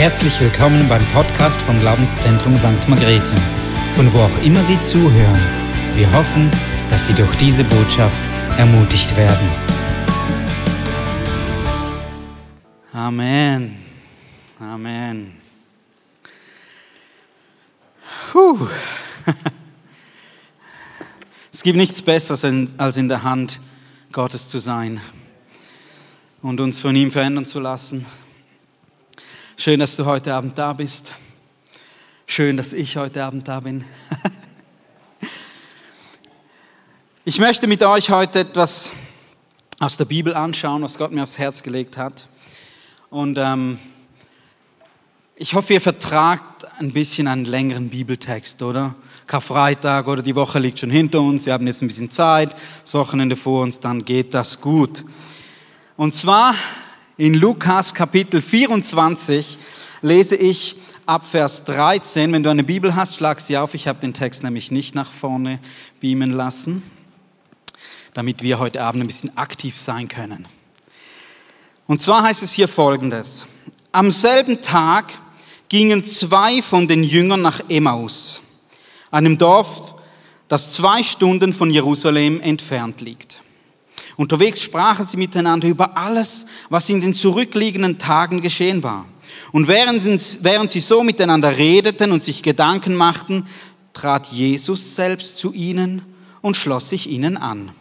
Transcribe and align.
Herzlich 0.00 0.40
willkommen 0.40 0.88
beim 0.88 1.04
Podcast 1.08 1.60
vom 1.60 1.78
Glaubenszentrum 1.78 2.56
St. 2.56 2.88
Margrethe, 2.88 3.34
von 3.92 4.10
wo 4.14 4.20
auch 4.20 4.42
immer 4.42 4.62
Sie 4.62 4.80
zuhören. 4.80 5.38
Wir 5.94 6.10
hoffen, 6.14 6.50
dass 6.88 7.06
Sie 7.06 7.12
durch 7.12 7.36
diese 7.36 7.64
Botschaft 7.64 8.18
ermutigt 8.56 9.14
werden. 9.14 9.46
Amen. 12.94 13.76
Amen. 14.58 15.34
Puh. 18.32 18.66
Es 21.52 21.62
gibt 21.62 21.76
nichts 21.76 22.00
Besseres, 22.00 22.42
als 22.78 22.96
in 22.96 23.10
der 23.10 23.22
Hand 23.22 23.60
Gottes 24.12 24.48
zu 24.48 24.60
sein 24.60 24.98
und 26.40 26.58
uns 26.58 26.78
von 26.78 26.96
ihm 26.96 27.10
verändern 27.10 27.44
zu 27.44 27.60
lassen. 27.60 28.06
Schön, 29.62 29.78
dass 29.78 29.94
du 29.94 30.06
heute 30.06 30.32
Abend 30.32 30.56
da 30.56 30.72
bist. 30.72 31.12
Schön, 32.24 32.56
dass 32.56 32.72
ich 32.72 32.96
heute 32.96 33.22
Abend 33.22 33.46
da 33.46 33.60
bin. 33.60 33.84
Ich 37.26 37.38
möchte 37.38 37.66
mit 37.66 37.82
euch 37.82 38.08
heute 38.08 38.38
etwas 38.38 38.92
aus 39.78 39.98
der 39.98 40.06
Bibel 40.06 40.32
anschauen, 40.32 40.80
was 40.80 40.96
Gott 40.96 41.12
mir 41.12 41.22
aufs 41.22 41.36
Herz 41.36 41.62
gelegt 41.62 41.98
hat. 41.98 42.26
Und 43.10 43.36
ähm, 43.36 43.78
ich 45.36 45.52
hoffe, 45.52 45.74
ihr 45.74 45.82
vertragt 45.82 46.64
ein 46.78 46.94
bisschen 46.94 47.28
einen 47.28 47.44
längeren 47.44 47.90
Bibeltext, 47.90 48.62
oder? 48.62 48.94
Karfreitag 49.26 50.08
oder 50.08 50.22
die 50.22 50.36
Woche 50.36 50.58
liegt 50.58 50.78
schon 50.78 50.90
hinter 50.90 51.20
uns, 51.20 51.44
wir 51.44 51.52
haben 51.52 51.66
jetzt 51.66 51.82
ein 51.82 51.88
bisschen 51.88 52.10
Zeit, 52.10 52.56
das 52.80 52.94
Wochenende 52.94 53.36
vor 53.36 53.62
uns, 53.62 53.78
dann 53.78 54.06
geht 54.06 54.32
das 54.32 54.62
gut. 54.62 55.04
Und 55.98 56.14
zwar 56.14 56.54
in 57.20 57.34
Lukas 57.34 57.92
Kapitel 57.92 58.40
24 58.40 59.58
lese 60.00 60.36
ich 60.36 60.76
ab 61.04 61.22
Vers 61.26 61.64
13. 61.64 62.32
Wenn 62.32 62.42
du 62.42 62.48
eine 62.48 62.64
Bibel 62.64 62.96
hast, 62.96 63.16
schlag 63.16 63.42
sie 63.42 63.58
auf. 63.58 63.74
Ich 63.74 63.86
habe 63.86 64.00
den 64.00 64.14
Text 64.14 64.42
nämlich 64.42 64.70
nicht 64.70 64.94
nach 64.94 65.12
vorne 65.12 65.58
beamen 66.00 66.30
lassen, 66.30 66.82
damit 68.14 68.42
wir 68.42 68.58
heute 68.58 68.82
Abend 68.82 69.04
ein 69.04 69.06
bisschen 69.06 69.36
aktiv 69.36 69.76
sein 69.76 70.08
können. 70.08 70.46
Und 71.86 72.00
zwar 72.00 72.22
heißt 72.22 72.42
es 72.42 72.54
hier 72.54 72.68
folgendes. 72.68 73.48
Am 73.92 74.10
selben 74.10 74.62
Tag 74.62 75.12
gingen 75.68 76.04
zwei 76.04 76.62
von 76.62 76.88
den 76.88 77.04
Jüngern 77.04 77.42
nach 77.42 77.60
Emmaus 77.68 78.40
einem 79.10 79.36
Dorf, 79.36 79.94
das 80.48 80.72
zwei 80.72 81.02
Stunden 81.02 81.52
von 81.52 81.70
Jerusalem 81.70 82.40
entfernt 82.40 83.02
liegt. 83.02 83.39
Unterwegs 84.20 84.60
sprachen 84.62 85.06
sie 85.06 85.16
miteinander 85.16 85.66
über 85.66 85.96
alles, 85.96 86.44
was 86.68 86.90
in 86.90 87.00
den 87.00 87.14
zurückliegenden 87.14 87.96
Tagen 87.96 88.42
geschehen 88.42 88.82
war. 88.82 89.06
Und 89.50 89.66
während, 89.66 90.70
sie 90.70 90.80
so 90.80 91.02
miteinander 91.02 91.56
redeten 91.56 92.12
und 92.12 92.22
sich 92.22 92.42
Gedanken 92.42 92.94
machten, 92.94 93.46
trat 93.94 94.26
Jesus 94.26 94.94
selbst 94.94 95.38
zu 95.38 95.54
ihnen 95.54 96.02
und 96.42 96.54
schloss 96.58 96.90
sich 96.90 97.08
ihnen 97.08 97.38
an. 97.38 97.72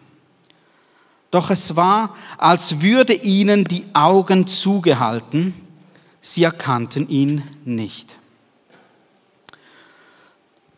Doch 1.29 1.49
es 1.49 1.75
war, 1.75 2.15
als 2.37 2.81
würde 2.81 3.15
ihnen 3.15 3.65
die 3.65 3.87
Augen 3.91 4.47
zugehalten, 4.47 5.53
sie 6.21 6.43
erkannten 6.43 7.09
ihn 7.09 7.43
nicht. 7.65 8.17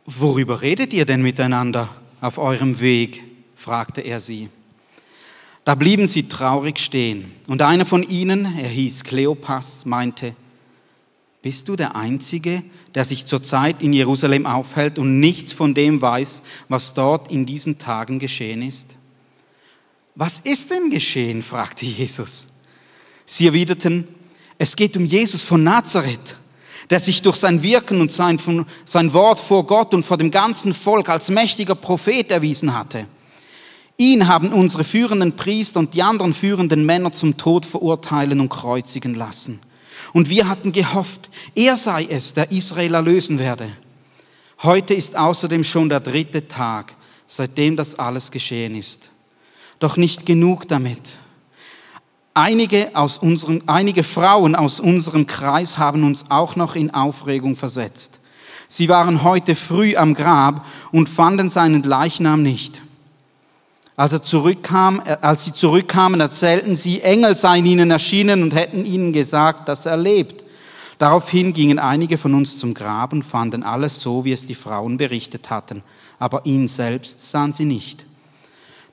Worüber 0.08 0.64
redet 0.64 0.92
ihr 0.92 1.06
denn 1.06 1.22
miteinander 1.22 1.88
auf 2.20 2.40
eurem 2.40 2.80
Weg? 2.80 3.22
fragte 3.56 4.02
er 4.02 4.20
sie. 4.20 4.50
Da 5.64 5.76
blieben 5.76 6.08
sie 6.08 6.28
traurig 6.28 6.80
stehen, 6.80 7.32
und 7.48 7.62
einer 7.62 7.86
von 7.86 8.04
ihnen, 8.04 8.58
er 8.58 8.70
hieß 8.70 9.04
Kleopas, 9.04 9.86
meinte, 9.86 10.36
bist 11.44 11.68
du 11.68 11.76
der 11.76 11.96
Einzige, 11.96 12.64
der 12.94 13.06
sich 13.06 13.26
zurzeit 13.26 13.82
in 13.82 13.94
Jerusalem 13.94 14.46
aufhält 14.46 15.00
und 15.00 15.20
nichts 15.20 15.54
von 15.54 15.74
dem 15.74 16.02
weiß, 16.02 16.44
was 16.70 16.94
dort 16.94 17.32
in 17.32 17.46
diesen 17.46 17.78
Tagen 17.78 18.20
geschehen 18.20 18.62
ist? 18.62 18.96
Was 20.16 20.40
ist 20.40 20.72
denn 20.72 20.90
geschehen? 20.90 21.42
fragte 21.44 21.86
Jesus. 21.86 22.48
Sie 23.26 23.48
erwiderten, 23.48 24.08
es 24.58 24.76
geht 24.76 24.98
um 24.98 25.06
Jesus 25.06 25.44
von 25.44 25.64
Nazareth 25.64 26.38
der 26.92 27.00
sich 27.00 27.22
durch 27.22 27.38
sein 27.38 27.64
Wirken 27.64 28.02
und 28.02 28.12
sein, 28.12 28.38
sein 28.84 29.14
Wort 29.14 29.40
vor 29.40 29.66
Gott 29.66 29.94
und 29.94 30.04
vor 30.04 30.18
dem 30.18 30.30
ganzen 30.30 30.74
Volk 30.74 31.08
als 31.08 31.30
mächtiger 31.30 31.74
Prophet 31.74 32.30
erwiesen 32.30 32.78
hatte. 32.78 33.08
Ihn 34.02 34.28
haben 34.28 34.52
unsere 34.52 34.84
führenden 34.84 35.36
Priester 35.36 35.80
und 35.80 35.94
die 35.94 36.02
anderen 36.02 36.34
führenden 36.34 36.88
Männer 36.88 37.12
zum 37.12 37.38
Tod 37.38 37.68
verurteilen 37.68 38.40
und 38.40 38.50
kreuzigen 38.50 39.14
lassen. 39.14 39.60
Und 40.12 40.28
wir 40.28 40.48
hatten 40.48 40.72
gehofft, 40.72 41.30
er 41.54 41.78
sei 41.78 42.08
es, 42.10 42.34
der 42.34 42.52
Israel 42.52 42.96
erlösen 42.96 43.38
werde. 43.38 43.72
Heute 44.64 44.96
ist 44.96 45.16
außerdem 45.16 45.64
schon 45.64 45.88
der 45.88 46.00
dritte 46.00 46.48
Tag, 46.48 46.96
seitdem 47.28 47.76
das 47.76 48.00
alles 48.00 48.32
geschehen 48.32 48.74
ist. 48.74 49.12
Doch 49.78 49.98
nicht 49.98 50.26
genug 50.26 50.68
damit. 50.68 51.20
Einige, 52.34 52.96
aus 52.96 53.20
unserem, 53.20 53.62
einige 53.68 54.02
Frauen 54.02 54.56
aus 54.56 54.80
unserem 54.80 55.28
Kreis 55.28 55.78
haben 55.78 56.04
uns 56.06 56.32
auch 56.32 56.56
noch 56.56 56.76
in 56.76 56.92
Aufregung 56.92 57.56
versetzt. 57.56 58.22
Sie 58.68 58.90
waren 58.90 59.22
heute 59.22 59.54
früh 59.54 59.96
am 59.96 60.16
Grab 60.16 60.66
und 60.92 61.08
fanden 61.08 61.52
seinen 61.52 61.84
Leichnam 61.84 62.42
nicht. 62.42 62.82
Als, 64.02 64.14
er 64.14 64.24
zurückkam, 64.24 65.00
äh, 65.06 65.16
als 65.22 65.46
sie 65.46 65.54
zurückkamen, 65.54 66.20
erzählten 66.22 66.76
sie, 66.76 67.02
Engel 67.02 67.36
seien 67.36 67.68
ihnen 67.68 67.92
erschienen 67.92 68.42
und 68.42 68.56
hätten 68.56 68.84
ihnen 68.84 69.14
gesagt, 69.14 69.70
dass 69.70 69.86
er 69.86 69.96
lebt. 69.96 70.44
Daraufhin 70.98 71.54
gingen 71.54 71.78
einige 71.78 72.18
von 72.18 72.34
uns 72.34 72.58
zum 72.58 72.74
Grab 72.74 73.14
und 73.14 73.22
fanden 73.22 73.62
alles 73.62 74.00
so, 74.00 74.26
wie 74.26 74.32
es 74.32 74.48
die 74.48 74.56
Frauen 74.56 74.98
berichtet 74.98 75.52
hatten, 75.52 75.84
aber 76.18 76.48
ihn 76.48 76.68
selbst 76.68 77.30
sahen 77.30 77.54
sie 77.54 77.66
nicht. 77.66 78.04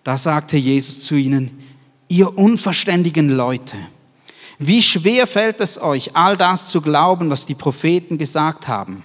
Da 0.04 0.18
sagte 0.18 0.58
Jesus 0.58 1.00
zu 1.00 1.14
ihnen, 1.14 1.58
ihr 2.08 2.36
unverständigen 2.36 3.30
Leute, 3.30 3.78
wie 4.58 4.82
schwer 4.82 5.26
fällt 5.26 5.62
es 5.62 5.80
euch, 5.80 6.14
all 6.16 6.36
das 6.36 6.68
zu 6.68 6.82
glauben, 6.82 7.30
was 7.30 7.46
die 7.46 7.54
Propheten 7.54 8.18
gesagt 8.18 8.68
haben? 8.68 9.02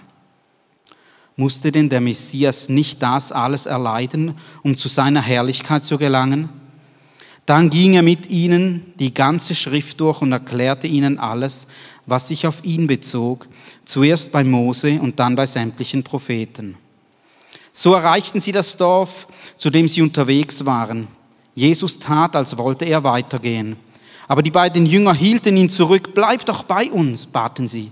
Musste 1.36 1.72
denn 1.72 1.88
der 1.88 2.00
Messias 2.00 2.68
nicht 2.68 3.02
das 3.02 3.32
alles 3.32 3.66
erleiden, 3.66 4.34
um 4.62 4.76
zu 4.76 4.88
seiner 4.88 5.20
Herrlichkeit 5.20 5.84
zu 5.84 5.98
gelangen? 5.98 6.48
Dann 7.46 7.70
ging 7.70 7.94
er 7.94 8.02
mit 8.02 8.30
ihnen 8.30 8.94
die 8.98 9.12
ganze 9.12 9.54
Schrift 9.54 10.00
durch 10.00 10.22
und 10.22 10.32
erklärte 10.32 10.86
ihnen 10.86 11.18
alles, 11.18 11.66
was 12.06 12.28
sich 12.28 12.46
auf 12.46 12.64
ihn 12.64 12.86
bezog, 12.86 13.48
zuerst 13.84 14.32
bei 14.32 14.44
Mose 14.44 15.00
und 15.00 15.18
dann 15.18 15.34
bei 15.34 15.46
sämtlichen 15.46 16.02
Propheten. 16.02 16.76
So 17.72 17.94
erreichten 17.94 18.40
sie 18.40 18.52
das 18.52 18.76
Dorf, 18.76 19.26
zu 19.56 19.68
dem 19.68 19.88
sie 19.88 20.02
unterwegs 20.02 20.64
waren. 20.64 21.08
Jesus 21.54 21.98
tat, 21.98 22.36
als 22.36 22.56
wollte 22.56 22.84
er 22.84 23.04
weitergehen. 23.04 23.76
Aber 24.28 24.42
die 24.42 24.50
beiden 24.50 24.86
Jünger 24.86 25.14
hielten 25.14 25.56
ihn 25.56 25.68
zurück. 25.68 26.14
Bleib 26.14 26.44
doch 26.46 26.62
bei 26.62 26.90
uns, 26.90 27.26
baten 27.26 27.68
sie. 27.68 27.90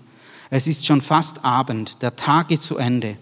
Es 0.50 0.66
ist 0.66 0.86
schon 0.86 1.00
fast 1.00 1.44
Abend, 1.44 2.00
der 2.02 2.14
Tag 2.14 2.48
geht 2.48 2.62
zu 2.62 2.78
Ende. 2.78 3.16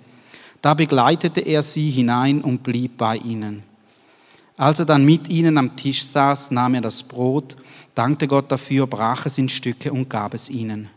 Da 0.62 0.74
begleitete 0.74 1.40
er 1.40 1.62
sie 1.62 1.90
hinein 1.90 2.42
und 2.42 2.62
blieb 2.62 2.98
bei 2.98 3.16
ihnen. 3.16 3.62
Als 4.56 4.78
er 4.78 4.84
dann 4.84 5.04
mit 5.04 5.28
ihnen 5.28 5.56
am 5.56 5.74
Tisch 5.76 6.04
saß, 6.04 6.50
nahm 6.50 6.74
er 6.74 6.82
das 6.82 7.02
Brot, 7.02 7.56
dankte 7.94 8.28
Gott 8.28 8.52
dafür, 8.52 8.86
brach 8.86 9.24
es 9.24 9.38
in 9.38 9.48
Stücke 9.48 9.92
und 9.92 10.10
gab 10.10 10.34
es 10.34 10.50
ihnen. 10.50 10.90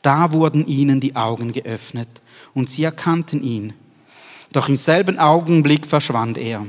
Da 0.00 0.32
wurden 0.32 0.66
ihnen 0.66 1.00
die 1.00 1.16
Augen 1.16 1.52
geöffnet 1.52 2.08
und 2.54 2.70
sie 2.70 2.84
erkannten 2.84 3.42
ihn. 3.42 3.74
Doch 4.52 4.68
im 4.68 4.76
selben 4.76 5.18
Augenblick 5.18 5.86
verschwand 5.86 6.38
er. 6.38 6.66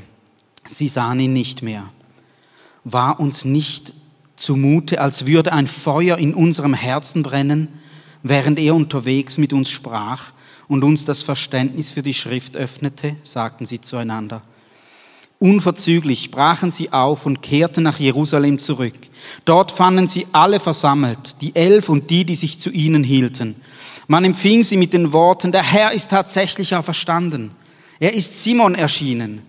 Sie 0.65 0.87
sahen 0.87 1.19
ihn 1.19 1.33
nicht 1.33 1.61
mehr 1.61 1.89
war 2.85 3.19
uns 3.19 3.43
nicht 3.43 3.93
zumute, 4.37 5.01
als 5.01 5.25
würde 5.25 5.51
ein 5.51 5.67
Feuer 5.67 6.17
in 6.17 6.33
unserem 6.33 6.73
Herzen 6.73 7.23
brennen, 7.23 7.67
während 8.23 8.59
er 8.59 8.75
unterwegs 8.75 9.37
mit 9.37 9.51
uns 9.51 9.69
sprach 9.69 10.31
und 10.67 10.83
uns 10.83 11.05
das 11.05 11.21
Verständnis 11.21 11.91
für 11.91 12.01
die 12.01 12.13
Schrift 12.13 12.57
öffnete, 12.57 13.15
sagten 13.23 13.65
sie 13.65 13.81
zueinander. 13.81 14.41
Unverzüglich 15.39 16.31
brachen 16.31 16.71
sie 16.71 16.93
auf 16.93 17.25
und 17.25 17.41
kehrten 17.41 17.83
nach 17.83 17.99
Jerusalem 17.99 18.57
zurück. 18.57 18.95
Dort 19.43 19.71
fanden 19.71 20.07
sie 20.07 20.27
alle 20.31 20.59
versammelt, 20.59 21.41
die 21.41 21.55
Elf 21.55 21.89
und 21.89 22.09
die, 22.09 22.23
die 22.23 22.35
sich 22.35 22.59
zu 22.59 22.69
ihnen 22.69 23.03
hielten. 23.03 23.55
Man 24.07 24.23
empfing 24.23 24.63
sie 24.63 24.77
mit 24.77 24.93
den 24.93 25.13
Worten, 25.13 25.51
der 25.51 25.63
Herr 25.63 25.91
ist 25.91 26.11
tatsächlich 26.11 26.75
auferstanden. 26.75 27.51
Er 27.99 28.13
ist 28.13 28.43
Simon 28.43 28.75
erschienen. 28.75 29.41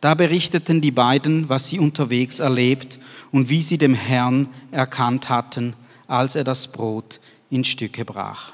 Da 0.00 0.14
berichteten 0.14 0.80
die 0.80 0.90
beiden, 0.90 1.48
was 1.48 1.68
sie 1.68 1.78
unterwegs 1.78 2.38
erlebt 2.38 2.98
und 3.30 3.48
wie 3.48 3.62
sie 3.62 3.78
dem 3.78 3.94
Herrn 3.94 4.48
erkannt 4.70 5.28
hatten, 5.28 5.74
als 6.08 6.34
er 6.34 6.44
das 6.44 6.68
Brot 6.68 7.20
in 7.50 7.64
Stücke 7.64 8.04
brach. 8.04 8.52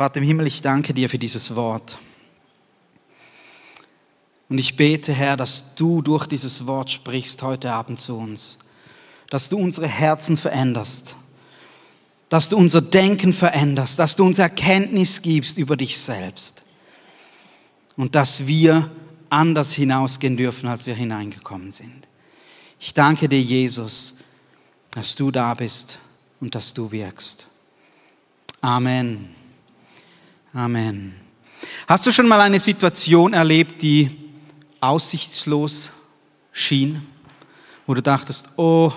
Vater 0.00 0.16
im 0.16 0.24
Himmel, 0.24 0.46
ich 0.46 0.62
danke 0.62 0.94
dir 0.94 1.10
für 1.10 1.18
dieses 1.18 1.54
Wort. 1.56 1.98
Und 4.48 4.56
ich 4.56 4.74
bete, 4.74 5.12
Herr, 5.12 5.36
dass 5.36 5.74
du 5.74 6.00
durch 6.00 6.24
dieses 6.24 6.66
Wort 6.66 6.90
sprichst 6.90 7.42
heute 7.42 7.70
Abend 7.70 8.00
zu 8.00 8.16
uns, 8.16 8.60
dass 9.28 9.50
du 9.50 9.58
unsere 9.58 9.86
Herzen 9.86 10.38
veränderst, 10.38 11.16
dass 12.30 12.48
du 12.48 12.56
unser 12.56 12.80
Denken 12.80 13.34
veränderst, 13.34 13.98
dass 13.98 14.16
du 14.16 14.24
uns 14.24 14.38
Erkenntnis 14.38 15.20
gibst 15.20 15.58
über 15.58 15.76
dich 15.76 15.98
selbst 15.98 16.62
und 17.98 18.14
dass 18.14 18.46
wir 18.46 18.90
anders 19.28 19.74
hinausgehen 19.74 20.38
dürfen, 20.38 20.66
als 20.66 20.86
wir 20.86 20.94
hineingekommen 20.94 21.72
sind. 21.72 22.08
Ich 22.78 22.94
danke 22.94 23.28
dir, 23.28 23.42
Jesus, 23.42 24.20
dass 24.92 25.14
du 25.14 25.30
da 25.30 25.52
bist 25.52 25.98
und 26.40 26.54
dass 26.54 26.72
du 26.72 26.90
wirkst. 26.90 27.48
Amen. 28.62 29.39
Amen. 30.52 31.14
Hast 31.86 32.06
du 32.06 32.10
schon 32.10 32.26
mal 32.26 32.40
eine 32.40 32.58
Situation 32.58 33.34
erlebt, 33.34 33.82
die 33.82 34.10
aussichtslos 34.80 35.92
schien, 36.50 37.06
wo 37.86 37.94
du 37.94 38.02
dachtest, 38.02 38.58
oh, 38.58 38.92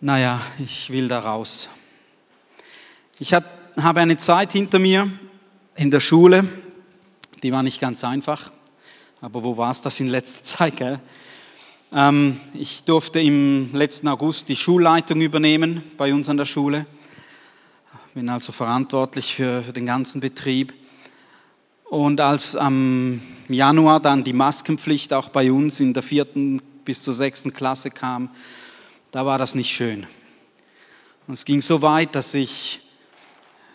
naja, 0.00 0.40
ich 0.58 0.90
will 0.90 1.06
da 1.06 1.20
raus. 1.20 1.68
Ich 3.20 3.32
habe 3.32 3.46
eine 4.00 4.16
Zeit 4.16 4.50
hinter 4.50 4.80
mir 4.80 5.08
in 5.76 5.92
der 5.92 6.00
Schule, 6.00 6.44
die 7.44 7.52
war 7.52 7.62
nicht 7.62 7.80
ganz 7.80 8.02
einfach, 8.02 8.50
aber 9.20 9.44
wo 9.44 9.56
war 9.56 9.70
es 9.70 9.80
das 9.80 10.00
in 10.00 10.08
letzter 10.08 10.42
Zeit? 10.42 10.76
Gell? 10.76 10.98
Ähm, 11.92 12.40
ich 12.52 12.82
durfte 12.82 13.20
im 13.20 13.72
letzten 13.74 14.08
August 14.08 14.48
die 14.48 14.56
Schulleitung 14.56 15.20
übernehmen 15.20 15.84
bei 15.96 16.12
uns 16.12 16.28
an 16.28 16.36
der 16.36 16.46
Schule, 16.46 16.86
bin 18.14 18.28
also 18.28 18.52
verantwortlich 18.52 19.34
für, 19.34 19.64
für 19.64 19.72
den 19.72 19.86
ganzen 19.86 20.20
Betrieb. 20.20 20.72
Und 21.82 22.20
als 22.20 22.54
am 22.54 23.20
Januar 23.48 23.98
dann 23.98 24.22
die 24.22 24.32
Maskenpflicht 24.32 25.12
auch 25.12 25.30
bei 25.30 25.50
uns 25.50 25.80
in 25.80 25.92
der 25.92 26.04
vierten 26.04 26.62
bis 26.84 27.02
zur 27.02 27.12
sechsten 27.12 27.52
Klasse 27.52 27.90
kam, 27.90 28.30
da 29.10 29.26
war 29.26 29.36
das 29.38 29.56
nicht 29.56 29.74
schön. 29.74 30.06
Und 31.26 31.34
es 31.34 31.44
ging 31.44 31.60
so 31.60 31.82
weit, 31.82 32.14
dass 32.14 32.34
ich 32.34 32.82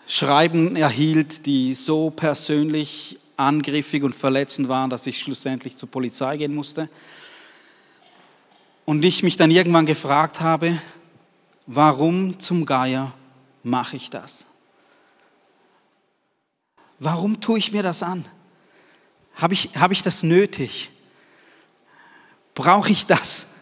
Schreiben 0.07 0.77
erhielt, 0.77 1.45
die 1.45 1.73
so 1.73 2.09
persönlich 2.09 3.19
angriffig 3.35 4.03
und 4.03 4.15
verletzend 4.15 4.69
waren, 4.69 4.89
dass 4.89 5.05
ich 5.05 5.19
schlussendlich 5.19 5.75
zur 5.75 5.91
Polizei 5.91 6.37
gehen 6.37 6.55
musste. 6.55 6.87
Und 8.85 9.03
ich 9.03 9.21
mich 9.21 9.35
dann 9.35 9.51
irgendwann 9.51 9.85
gefragt 9.85 10.39
habe, 10.39 10.81
warum 11.67 12.39
zum 12.39 12.65
Geier 12.65 13.11
mache 13.63 13.95
ich 13.95 14.09
das? 14.09 14.45
Warum 16.99 17.39
tue 17.39 17.59
ich 17.59 17.71
mir 17.71 17.83
das 17.83 18.03
an? 18.03 18.25
Habe 19.35 19.53
ich, 19.53 19.75
habe 19.75 19.93
ich 19.93 20.03
das 20.03 20.23
nötig? 20.23 20.91
Brauche 22.55 22.91
ich 22.91 23.05
das? 23.05 23.55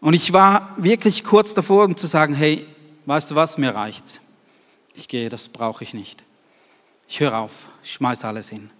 Und 0.00 0.14
ich 0.14 0.32
war 0.32 0.74
wirklich 0.78 1.24
kurz 1.24 1.52
davor, 1.52 1.84
um 1.84 1.96
zu 1.96 2.06
sagen, 2.06 2.34
hey, 2.34 2.66
weißt 3.04 3.30
du 3.30 3.34
was, 3.34 3.58
mir 3.58 3.74
reicht's. 3.74 4.20
Ich 4.94 5.08
gehe, 5.08 5.28
das 5.28 5.48
brauche 5.48 5.84
ich 5.84 5.92
nicht. 5.92 6.24
Ich 7.06 7.20
höre 7.20 7.36
auf, 7.36 7.68
ich 7.82 7.92
schmeiße 7.92 8.26
alles 8.26 8.48
hin. 8.48 8.70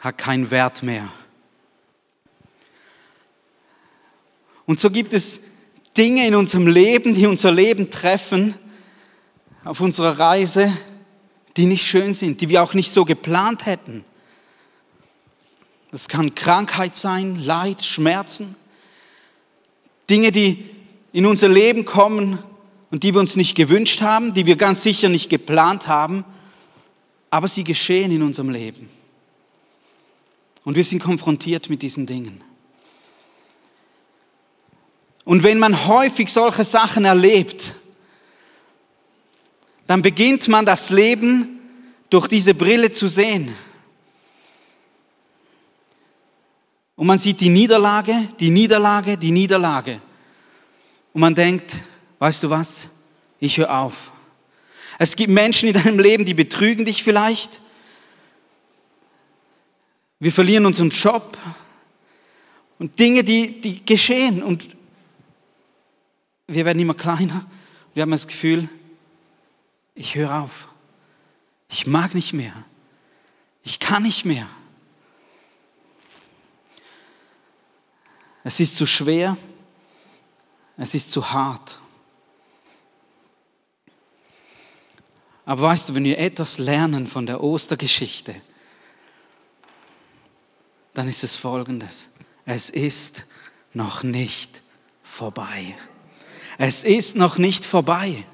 Hat 0.00 0.18
keinen 0.18 0.50
Wert 0.50 0.82
mehr. 0.82 1.08
Und 4.66 4.80
so 4.80 4.90
gibt 4.90 5.14
es 5.14 5.40
Dinge 5.96 6.26
in 6.26 6.34
unserem 6.34 6.66
Leben, 6.66 7.14
die 7.14 7.26
unser 7.26 7.52
Leben 7.52 7.90
treffen, 7.90 8.54
auf 9.64 9.80
unserer 9.80 10.18
Reise, 10.18 10.76
die 11.56 11.66
nicht 11.66 11.86
schön 11.86 12.12
sind, 12.12 12.40
die 12.40 12.48
wir 12.48 12.62
auch 12.62 12.74
nicht 12.74 12.90
so 12.90 13.04
geplant 13.04 13.66
hätten. 13.66 14.04
Das 15.90 16.08
kann 16.08 16.34
Krankheit 16.34 16.96
sein, 16.96 17.36
Leid, 17.36 17.84
Schmerzen. 17.84 18.56
Dinge, 20.10 20.32
die 20.32 20.68
in 21.12 21.24
unser 21.24 21.48
Leben 21.48 21.84
kommen 21.84 22.38
und 22.90 23.04
die 23.04 23.14
wir 23.14 23.20
uns 23.20 23.36
nicht 23.36 23.54
gewünscht 23.54 24.00
haben, 24.02 24.34
die 24.34 24.46
wir 24.46 24.56
ganz 24.56 24.82
sicher 24.82 25.08
nicht 25.08 25.30
geplant 25.30 25.86
haben, 25.86 26.24
aber 27.30 27.48
sie 27.48 27.64
geschehen 27.64 28.10
in 28.10 28.22
unserem 28.22 28.50
Leben. 28.50 28.88
Und 30.64 30.76
wir 30.76 30.84
sind 30.84 31.02
konfrontiert 31.02 31.70
mit 31.70 31.82
diesen 31.82 32.06
Dingen. 32.06 32.43
Und 35.24 35.42
wenn 35.42 35.58
man 35.58 35.86
häufig 35.86 36.28
solche 36.28 36.64
Sachen 36.64 37.04
erlebt, 37.04 37.74
dann 39.86 40.02
beginnt 40.02 40.48
man 40.48 40.66
das 40.66 40.90
Leben 40.90 41.60
durch 42.10 42.28
diese 42.28 42.54
Brille 42.54 42.90
zu 42.90 43.08
sehen. 43.08 43.54
Und 46.96 47.06
man 47.06 47.18
sieht 47.18 47.40
die 47.40 47.48
Niederlage, 47.48 48.28
die 48.38 48.50
Niederlage, 48.50 49.16
die 49.16 49.30
Niederlage. 49.30 50.00
Und 51.12 51.20
man 51.20 51.34
denkt, 51.34 51.76
weißt 52.18 52.42
du 52.42 52.50
was, 52.50 52.84
ich 53.40 53.58
höre 53.58 53.78
auf. 53.78 54.12
Es 54.98 55.16
gibt 55.16 55.30
Menschen 55.30 55.68
in 55.68 55.74
deinem 55.74 55.98
Leben, 55.98 56.24
die 56.24 56.34
betrügen 56.34 56.84
dich 56.84 57.02
vielleicht. 57.02 57.60
Wir 60.20 60.32
verlieren 60.32 60.66
unseren 60.66 60.90
Job 60.90 61.36
und 62.78 62.98
Dinge, 62.98 63.24
die, 63.24 63.60
die 63.60 63.84
geschehen 63.84 64.42
und 64.42 64.68
wir 66.46 66.64
werden 66.64 66.78
immer 66.78 66.94
kleiner. 66.94 67.46
Wir 67.94 68.02
haben 68.02 68.10
das 68.10 68.26
Gefühl, 68.26 68.68
ich 69.94 70.14
höre 70.14 70.42
auf. 70.42 70.68
Ich 71.68 71.86
mag 71.86 72.14
nicht 72.14 72.32
mehr. 72.32 72.64
Ich 73.62 73.78
kann 73.78 74.02
nicht 74.02 74.24
mehr. 74.24 74.48
Es 78.42 78.60
ist 78.60 78.76
zu 78.76 78.86
schwer. 78.86 79.36
Es 80.76 80.94
ist 80.94 81.10
zu 81.10 81.32
hart. 81.32 81.78
Aber 85.46 85.62
weißt 85.62 85.88
du, 85.88 85.94
wenn 85.94 86.04
wir 86.04 86.18
etwas 86.18 86.58
lernen 86.58 87.06
von 87.06 87.26
der 87.26 87.42
Ostergeschichte, 87.42 88.34
dann 90.94 91.08
ist 91.08 91.22
es 91.22 91.36
folgendes. 91.36 92.08
Es 92.46 92.70
ist 92.70 93.24
noch 93.72 94.02
nicht 94.02 94.62
vorbei. 95.02 95.74
Es 96.58 96.84
ist 96.84 97.16
noch 97.16 97.38
nicht 97.38 97.64
vorbei. 97.64 98.24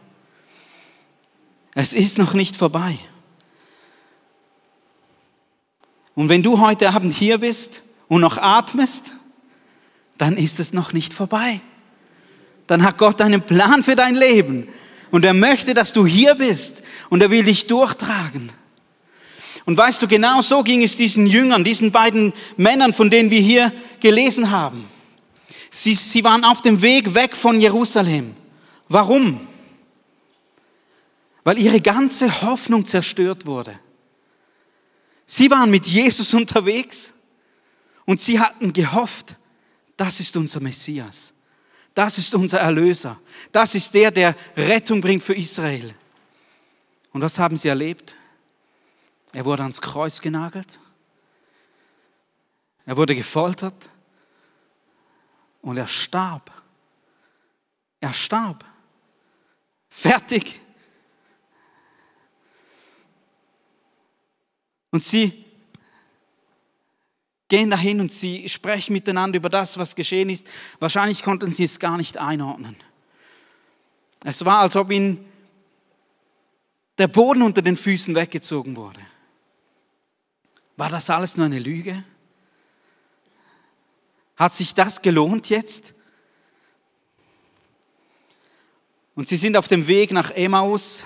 Es 1.74 1.92
ist 1.92 2.18
noch 2.18 2.34
nicht 2.34 2.56
vorbei. 2.56 2.98
Und 6.14 6.28
wenn 6.28 6.42
du 6.42 6.60
heute 6.60 6.90
Abend 6.90 7.14
hier 7.14 7.38
bist 7.38 7.82
und 8.08 8.20
noch 8.20 8.36
atmest, 8.36 9.12
dann 10.18 10.36
ist 10.36 10.60
es 10.60 10.72
noch 10.72 10.92
nicht 10.92 11.14
vorbei. 11.14 11.60
Dann 12.66 12.82
hat 12.82 12.98
Gott 12.98 13.20
einen 13.20 13.42
Plan 13.42 13.82
für 13.82 13.96
dein 13.96 14.14
Leben. 14.14 14.68
Und 15.10 15.24
er 15.24 15.34
möchte, 15.34 15.74
dass 15.74 15.92
du 15.92 16.06
hier 16.06 16.34
bist. 16.34 16.82
Und 17.08 17.22
er 17.22 17.30
will 17.30 17.44
dich 17.44 17.66
durchtragen. 17.66 18.52
Und 19.64 19.76
weißt 19.76 20.02
du, 20.02 20.08
genau 20.08 20.42
so 20.42 20.62
ging 20.62 20.82
es 20.82 20.96
diesen 20.96 21.26
Jüngern, 21.26 21.64
diesen 21.64 21.92
beiden 21.92 22.32
Männern, 22.56 22.92
von 22.92 23.10
denen 23.10 23.30
wir 23.30 23.40
hier 23.40 23.72
gelesen 24.00 24.50
haben. 24.50 24.84
Sie, 25.70 25.94
sie 25.94 26.24
waren 26.24 26.44
auf 26.44 26.60
dem 26.60 26.82
Weg 26.82 27.14
weg 27.14 27.36
von 27.36 27.60
Jerusalem. 27.60 28.34
Warum? 28.88 29.46
Weil 31.44 31.58
ihre 31.58 31.80
ganze 31.80 32.42
Hoffnung 32.42 32.84
zerstört 32.84 33.46
wurde. 33.46 33.78
Sie 35.26 35.50
waren 35.50 35.70
mit 35.70 35.86
Jesus 35.86 36.34
unterwegs 36.34 37.14
und 38.04 38.20
sie 38.20 38.40
hatten 38.40 38.72
gehofft, 38.72 39.36
das 39.96 40.18
ist 40.18 40.36
unser 40.36 40.60
Messias. 40.60 41.32
Das 41.94 42.18
ist 42.18 42.34
unser 42.34 42.58
Erlöser. 42.58 43.20
Das 43.52 43.74
ist 43.74 43.92
der, 43.94 44.10
der 44.10 44.34
Rettung 44.56 45.00
bringt 45.00 45.22
für 45.22 45.34
Israel. 45.34 45.94
Und 47.12 47.20
was 47.20 47.38
haben 47.38 47.56
sie 47.56 47.68
erlebt? 47.68 48.14
Er 49.32 49.44
wurde 49.44 49.62
ans 49.62 49.80
Kreuz 49.80 50.20
genagelt. 50.20 50.80
Er 52.86 52.96
wurde 52.96 53.14
gefoltert. 53.14 53.88
Und 55.62 55.76
er 55.76 55.86
starb. 55.86 56.50
Er 58.00 58.12
starb. 58.14 58.64
Fertig. 59.88 60.60
Und 64.90 65.04
sie 65.04 65.44
gehen 67.48 67.70
dahin 67.70 68.00
und 68.00 68.12
sie 68.12 68.48
sprechen 68.48 68.92
miteinander 68.92 69.36
über 69.36 69.50
das, 69.50 69.76
was 69.76 69.94
geschehen 69.94 70.30
ist. 70.30 70.46
Wahrscheinlich 70.78 71.22
konnten 71.22 71.52
sie 71.52 71.64
es 71.64 71.78
gar 71.78 71.96
nicht 71.96 72.16
einordnen. 72.16 72.76
Es 74.24 74.44
war, 74.44 74.60
als 74.60 74.76
ob 74.76 74.90
ihnen 74.90 75.24
der 76.98 77.08
Boden 77.08 77.42
unter 77.42 77.62
den 77.62 77.76
Füßen 77.76 78.14
weggezogen 78.14 78.76
wurde. 78.76 79.00
War 80.76 80.88
das 80.88 81.10
alles 81.10 81.36
nur 81.36 81.46
eine 81.46 81.58
Lüge? 81.58 82.04
Hat 84.40 84.54
sich 84.54 84.72
das 84.72 85.02
gelohnt 85.02 85.50
jetzt? 85.50 85.92
Und 89.14 89.28
sie 89.28 89.36
sind 89.36 89.54
auf 89.54 89.68
dem 89.68 89.86
Weg 89.86 90.12
nach 90.12 90.30
Emmaus, 90.30 91.04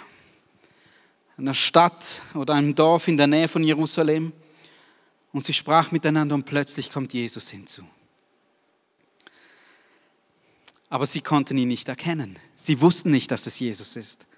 einer 1.36 1.52
Stadt 1.52 2.22
oder 2.34 2.54
einem 2.54 2.76
Dorf 2.76 3.08
in 3.08 3.16
der 3.16 3.26
Nähe 3.26 3.48
von 3.48 3.64
Jerusalem. 3.64 4.32
Und 5.32 5.44
sie 5.44 5.52
sprachen 5.52 5.92
miteinander 5.92 6.36
und 6.36 6.44
plötzlich 6.44 6.92
kommt 6.92 7.12
Jesus 7.12 7.50
hinzu. 7.50 7.84
aber 10.88 11.06
sie 11.06 11.22
konnten 11.22 11.58
ihn 11.58 11.66
nicht 11.66 11.88
erkennen. 11.88 12.38
Sie 12.54 12.80
wussten 12.80 13.10
nicht, 13.10 13.28
dass 13.32 13.48
es 13.48 13.58
Jesus 13.58 13.96
ist. 13.96 14.28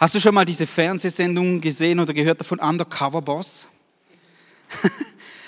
Hast 0.00 0.16
du 0.16 0.18
schon 0.18 0.34
mal 0.34 0.44
diese 0.44 0.66
Fernsehsendung 0.66 1.60
gesehen 1.60 2.00
oder 2.00 2.12
gehört 2.12 2.44
von 2.44 2.58
Undercover 2.58 3.22
Boss? 3.22 3.68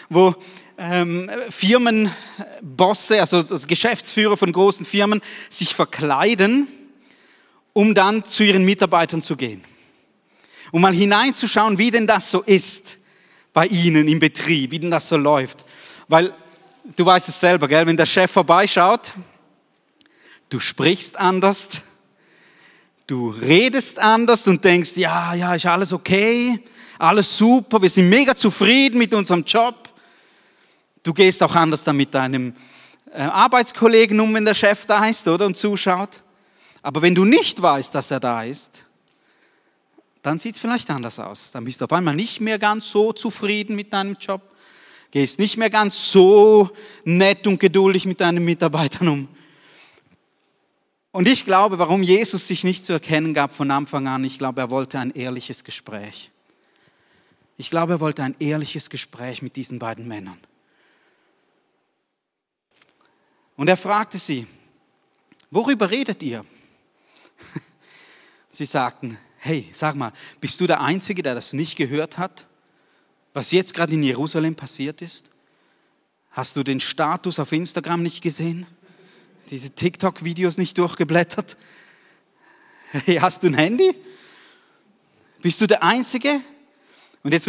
Wo 0.09 0.33
ähm, 0.79 1.31
Firmenbosse, 1.49 3.21
also, 3.21 3.43
Geschäftsführer 3.67 4.37
von 4.37 4.53
großen 4.53 4.85
Firmen, 4.85 5.21
sich 5.49 5.75
verkleiden, 5.75 6.69
um 7.73 7.95
dann 7.95 8.25
zu 8.25 8.43
ihren 8.43 8.65
Mitarbeitern 8.65 9.23
zu 9.23 9.37
gehen. 9.37 9.65
Um 10.73 10.83
mal 10.83 10.95
hineinzuschauen, 10.95 11.79
wie 11.79 11.91
denn 11.91 12.07
das 12.07 12.31
so 12.31 12.43
ist 12.43 12.99
bei 13.53 13.67
ihnen 13.67 14.09
im 14.09 14.19
Betrieb, 14.19 14.71
wie 14.71 14.79
denn 14.79 14.91
das 14.91 15.09
so 15.09 15.17
läuft. 15.17 15.65
Weil 16.09 16.35
du 16.97 17.07
weißt 17.07 17.29
es 17.29 17.41
selber, 17.41 17.69
gell? 17.69 17.87
wenn 17.87 17.97
der 17.97 18.07
Chef 18.07 18.31
vorbeischaut, 18.31 19.13
du 20.49 20.61
sprichst 20.61 21.19
anders, 21.19 21.81
du 23.07 23.31
redest 23.31 23.99
anders 23.99 24.47
und 24.47 24.65
denkst, 24.65 24.97
ja, 24.97 25.35
ja, 25.35 25.55
ist 25.55 25.67
alles 25.67 25.93
okay, 25.93 26.61
alles 26.99 27.37
super, 27.37 27.81
wir 27.81 27.91
sind 27.91 28.09
mega 28.09 28.35
zufrieden 28.35 28.99
mit 28.99 29.13
unserem 29.15 29.45
Job. 29.45 29.86
Du 31.07 31.15
gehst 31.15 31.41
auch 31.45 31.55
anders 31.55 31.85
dann 31.85 31.97
mit 31.97 32.13
deinem 32.13 32.53
äh, 33.13 33.23
Arbeitskollegen 33.23 34.19
um, 34.19 34.35
wenn 34.35 34.45
der 34.45 34.55
Chef 34.55 34.87
da 34.87 35.07
ist, 35.07 35.29
oder, 35.29 35.47
und 35.47 35.57
zuschaut. 35.57 36.25
Aber 36.83 37.01
wenn 37.01 37.15
du 37.15 37.25
nicht 37.25 37.63
weißt, 37.63 37.95
dass 37.95 38.11
er 38.11 38.19
da 38.19 38.43
ist, 38.43 38.85
dann 40.23 40.41
sieht 40.41 40.57
es 40.57 40.61
vielleicht 40.61 40.91
anders 40.91 41.21
aus. 41.21 41.53
Dann 41.53 41.65
bist 41.65 41.81
du 41.81 41.85
auf 41.85 41.93
einmal 41.93 42.17
nicht 42.17 42.41
mehr 42.41 42.59
ganz 42.59 42.91
so 42.91 43.13
zufrieden 43.13 43.77
mit 43.77 43.93
deinem 43.93 44.17
Job, 44.19 44.43
gehst 45.13 45.39
nicht 45.39 45.57
mehr 45.57 45.71
ganz 45.71 46.11
so 46.11 46.71
nett 47.05 47.47
und 47.47 47.61
geduldig 47.61 48.05
mit 48.07 48.21
deinen 48.21 48.45
Mitarbeitern 48.45 49.07
um. 49.07 49.29
Und 51.13 51.29
ich 51.29 51.45
glaube, 51.45 51.79
warum 51.79 52.03
Jesus 52.03 52.49
sich 52.49 52.65
nicht 52.65 52.85
zu 52.85 52.95
erkennen 52.95 53.33
gab 53.33 53.53
von 53.53 53.71
Anfang 53.71 54.09
an, 54.09 54.25
ich 54.25 54.39
glaube, 54.39 54.61
er 54.61 54.71
wollte 54.71 54.99
ein 54.99 55.13
ehrliches 55.13 55.63
Gespräch. 55.63 56.33
Ich 57.59 57.71
glaube, 57.71 57.93
er 57.93 58.01
wollte 58.01 58.25
ein 58.25 58.35
ehrliches 58.41 58.91
Gespräch 58.91 59.41
mit 59.41 59.55
diesen 59.55 59.79
beiden 59.79 60.09
Männern. 60.09 60.41
Und 63.57 63.69
er 63.69 63.77
fragte 63.77 64.19
sie, 64.19 64.47
worüber 65.51 65.91
redet 65.91 66.23
ihr? 66.23 66.45
Sie 68.51 68.67
sagten, 68.67 69.19
hey, 69.39 69.69
sag 69.73 69.97
mal, 69.97 70.13
bist 70.41 70.61
du 70.61 70.67
der 70.67 70.81
Einzige, 70.81 71.23
der 71.23 71.35
das 71.35 71.53
nicht 71.53 71.77
gehört 71.77 72.19
hat, 72.19 72.47
was 73.33 73.51
jetzt 73.51 73.75
gerade 73.75 73.93
in 73.93 74.03
Jerusalem 74.03 74.55
passiert 74.55 75.03
ist? 75.03 75.31
Hast 76.31 76.57
du 76.57 76.63
den 76.63 76.81
Status 76.81 77.39
auf 77.39 77.53
Instagram 77.53 78.03
nicht 78.03 78.23
gesehen? 78.23 78.67
Diese 79.51 79.71
TikTok-Videos 79.71 80.59
nicht 80.59 80.77
durchgeblättert? 80.79 81.57
Hey, 82.93 83.17
hast 83.17 83.43
du 83.43 83.49
ein 83.49 83.55
Handy? 83.55 83.95
Bist 85.43 85.61
du 85.61 85.67
der 85.67 85.83
Einzige? 85.83 86.41
Und 87.23 87.33
jetzt 87.33 87.47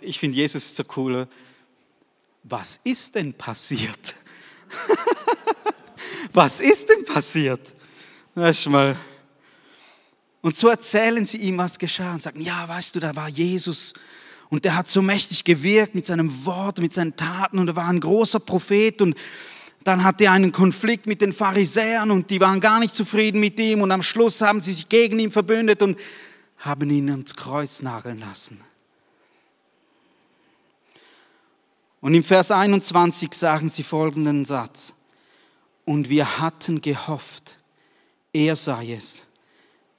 ich 0.00 0.18
finde 0.18 0.36
Jesus 0.36 0.76
so 0.76 0.84
cool. 0.96 1.28
Was 2.42 2.80
ist 2.84 3.14
denn 3.14 3.34
passiert? 3.34 4.14
Was 6.32 6.60
ist 6.60 6.88
denn 6.88 7.04
passiert? 7.04 7.60
Das 8.34 8.58
ist 8.58 8.68
mal. 8.68 8.96
Und 10.40 10.56
so 10.56 10.68
erzählen 10.68 11.24
sie 11.26 11.38
ihm, 11.38 11.58
was 11.58 11.78
geschah 11.78 12.14
und 12.14 12.22
sagen, 12.22 12.40
ja, 12.40 12.68
weißt 12.68 12.96
du, 12.96 13.00
da 13.00 13.14
war 13.14 13.28
Jesus 13.28 13.94
und 14.48 14.64
der 14.64 14.74
hat 14.74 14.88
so 14.88 15.00
mächtig 15.00 15.44
gewirkt 15.44 15.94
mit 15.94 16.04
seinem 16.04 16.44
Wort, 16.44 16.78
mit 16.78 16.92
seinen 16.92 17.16
Taten 17.16 17.58
und 17.58 17.68
er 17.68 17.76
war 17.76 17.86
ein 17.86 18.00
großer 18.00 18.40
Prophet 18.40 19.00
und 19.00 19.16
dann 19.84 20.04
hatte 20.04 20.24
er 20.24 20.32
einen 20.32 20.52
Konflikt 20.52 21.06
mit 21.06 21.20
den 21.20 21.32
Pharisäern 21.32 22.10
und 22.10 22.30
die 22.30 22.40
waren 22.40 22.60
gar 22.60 22.80
nicht 22.80 22.94
zufrieden 22.94 23.40
mit 23.40 23.58
ihm 23.60 23.82
und 23.82 23.90
am 23.90 24.02
Schluss 24.02 24.40
haben 24.40 24.60
sie 24.60 24.72
sich 24.72 24.88
gegen 24.88 25.18
ihn 25.18 25.30
verbündet 25.30 25.82
und 25.82 25.98
haben 26.58 26.90
ihn 26.90 27.10
ans 27.10 27.34
Kreuz 27.34 27.82
nageln 27.82 28.20
lassen. 28.20 28.60
Und 32.00 32.14
im 32.14 32.24
Vers 32.24 32.50
21 32.50 33.32
sagen 33.34 33.68
sie 33.68 33.82
folgenden 33.82 34.44
Satz. 34.44 34.94
Und 35.84 36.08
wir 36.08 36.38
hatten 36.38 36.80
gehofft, 36.80 37.56
er 38.32 38.56
sei 38.56 38.92
es, 38.92 39.24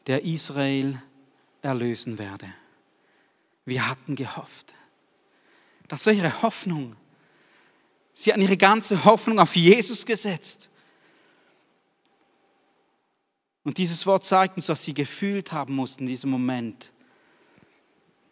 der 0.07 0.23
Israel 0.23 1.01
erlösen 1.61 2.17
werde. 2.17 2.53
Wir 3.65 3.87
hatten 3.87 4.15
gehofft. 4.15 4.73
Das 5.87 6.05
war 6.05 6.13
ihre 6.13 6.41
Hoffnung. 6.41 6.95
Sie 8.13 8.31
hatten 8.31 8.41
ihre 8.41 8.57
ganze 8.57 9.05
Hoffnung 9.05 9.39
auf 9.39 9.55
Jesus 9.55 10.05
gesetzt. 10.05 10.69
Und 13.63 13.77
dieses 13.77 14.05
Wort 14.05 14.25
zeigt 14.25 14.57
uns, 14.57 14.69
was 14.69 14.83
sie 14.83 14.93
gefühlt 14.93 15.51
haben 15.51 15.75
mussten 15.75 16.03
in 16.03 16.09
diesem 16.09 16.29
Moment. 16.29 16.91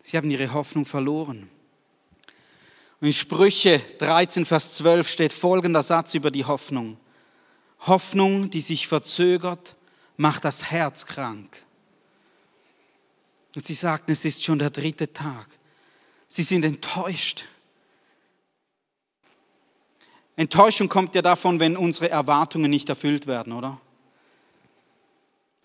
Sie 0.04 0.18
haben 0.18 0.30
ihre 0.30 0.54
Hoffnung 0.54 0.86
verloren. 0.86 1.50
Und 3.00 3.08
in 3.08 3.14
Sprüche 3.14 3.80
13, 4.00 4.46
Vers 4.46 4.74
12 4.74 5.08
steht 5.08 5.34
folgender 5.34 5.82
Satz 5.82 6.14
über 6.14 6.32
die 6.32 6.46
Hoffnung. 6.46 6.98
Hoffnung, 7.88 8.50
die 8.50 8.62
sich 8.62 8.88
verzögert, 8.88 9.76
macht 10.18 10.46
das 10.46 10.72
Herz 10.72 11.06
krank. 11.06 11.64
Und 13.56 13.66
sie 13.66 13.74
sagten, 13.74 14.12
es 14.12 14.24
ist 14.24 14.44
schon 14.44 14.60
der 14.60 14.70
dritte 14.70 15.12
Tag. 15.12 15.48
Sie 16.28 16.44
sind 16.44 16.64
enttäuscht. 16.64 17.46
Enttäuschung 20.36 20.88
kommt 20.88 21.16
ja 21.16 21.22
davon, 21.22 21.60
wenn 21.60 21.76
unsere 21.76 22.10
Erwartungen 22.10 22.72
nicht 22.72 22.88
erfüllt 22.88 23.28
werden, 23.28 23.54
oder? 23.54 23.80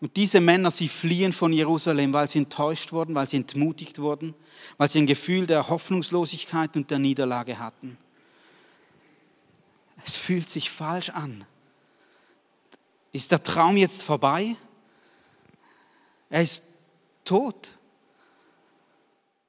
Und 0.01 0.17
diese 0.17 0.41
Männer, 0.41 0.71
sie 0.71 0.89
fliehen 0.89 1.33
von 1.33 1.53
Jerusalem, 1.53 2.13
weil 2.13 2.29
sie 2.29 2.39
enttäuscht 2.39 2.93
wurden, 2.93 3.15
weil 3.15 3.29
sie 3.29 3.39
entmutigt 3.39 3.99
wurden, 3.99 4.35
weil 4.77 4.91
sie 4.91 4.99
ein 4.99 5.07
Gefühl 5.07 5.47
der 5.47 5.69
Hoffnungslosigkeit 5.69 6.77
und 6.77 6.91
der 6.91 6.99
Niederlage 6.99 7.59
hatten. 7.59 7.97
Es 10.05 10.17
fühlt 10.17 10.49
sich 10.49 10.71
falsch 10.71 11.11
an. 11.11 11.47
Ist 13.17 13.33
der 13.33 13.43
Traum 13.43 13.79
jetzt 13.79 14.03
vorbei? 14.03 14.57
Er 16.29 16.43
ist 16.43 16.63
tot. 17.25 17.75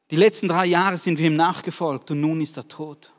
Die 0.09 0.15
letzten 0.15 0.47
drei 0.47 0.67
Jahre 0.67 0.97
sind 0.97 1.17
wir 1.17 1.27
ihm 1.27 1.35
nachgefolgt 1.35 2.09
und 2.11 2.21
nun 2.21 2.39
ist 2.39 2.55
er 2.55 2.65
tot. 2.69 3.11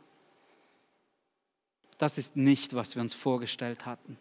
Das 1.99 2.17
ist 2.17 2.35
nicht, 2.37 2.75
was 2.75 2.95
wir 2.95 3.03
uns 3.03 3.13
vorgestellt 3.13 3.85
hatten. 3.85 4.17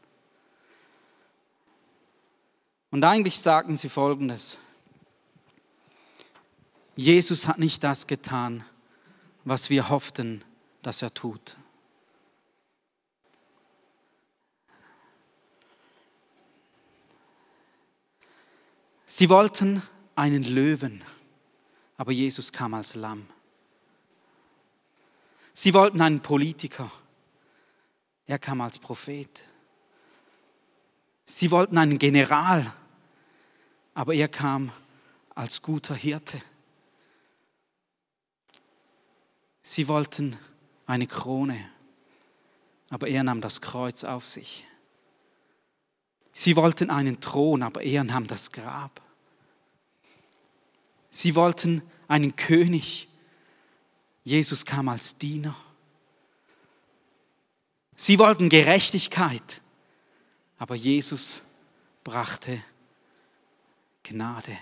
Und 2.92 3.06
eigentlich 3.06 3.40
sagten 3.40 3.78
sie 3.78 3.88
Folgendes. 3.88 4.58
Jesus 6.98 7.48
hat 7.48 7.58
nicht 7.58 7.86
das 7.86 8.06
getan, 8.06 8.66
was 9.46 9.70
wir 9.70 9.88
hofften, 9.88 10.44
dass 10.82 11.02
er 11.02 11.14
tut. 11.14 11.56
Sie 19.10 19.30
wollten 19.30 19.82
einen 20.16 20.44
Löwen, 20.44 21.02
aber 21.96 22.12
Jesus 22.12 22.52
kam 22.52 22.74
als 22.74 22.94
Lamm. 22.94 23.26
Sie 25.54 25.74
wollten 25.74 26.02
einen 26.02 26.20
Politiker, 26.20 26.92
er 28.26 28.38
kam 28.38 28.60
als 28.60 28.78
Prophet. 28.78 29.44
Sie 31.26 31.50
wollten 31.52 31.78
einen 31.78 31.98
General, 31.98 32.74
aber 33.94 34.14
er 34.14 34.28
kam 34.28 34.74
als 35.34 35.62
guter 35.62 35.96
Hirte. 35.96 36.42
Sie 39.64 39.88
wollten 39.88 40.38
eine 40.86 41.08
Krone, 41.08 41.70
aber 42.90 43.08
er 43.08 43.24
nahm 43.24 43.40
das 43.40 43.62
Kreuz 43.62 44.04
auf 44.04 44.26
sich. 44.26 44.66
Sie 46.40 46.56
wollten 46.56 46.92
einen 46.92 47.20
Thron, 47.20 47.64
aber 47.64 47.82
er 47.82 48.04
nahm 48.04 48.28
das 48.28 48.52
Grab. 48.52 49.02
Sie 51.10 51.34
wollten 51.34 51.82
einen 52.08 52.36
König. 52.36 53.08
Jesus 54.24 54.64
kam 54.64 54.88
als 54.88 55.18
Diener. 55.18 55.56
Sie 57.96 58.20
wollten 58.20 58.50
Gerechtigkeit, 58.50 59.62
aber 60.60 60.76
Jesus 60.76 61.44
brachte 62.04 62.62
Gnade. 64.04 64.56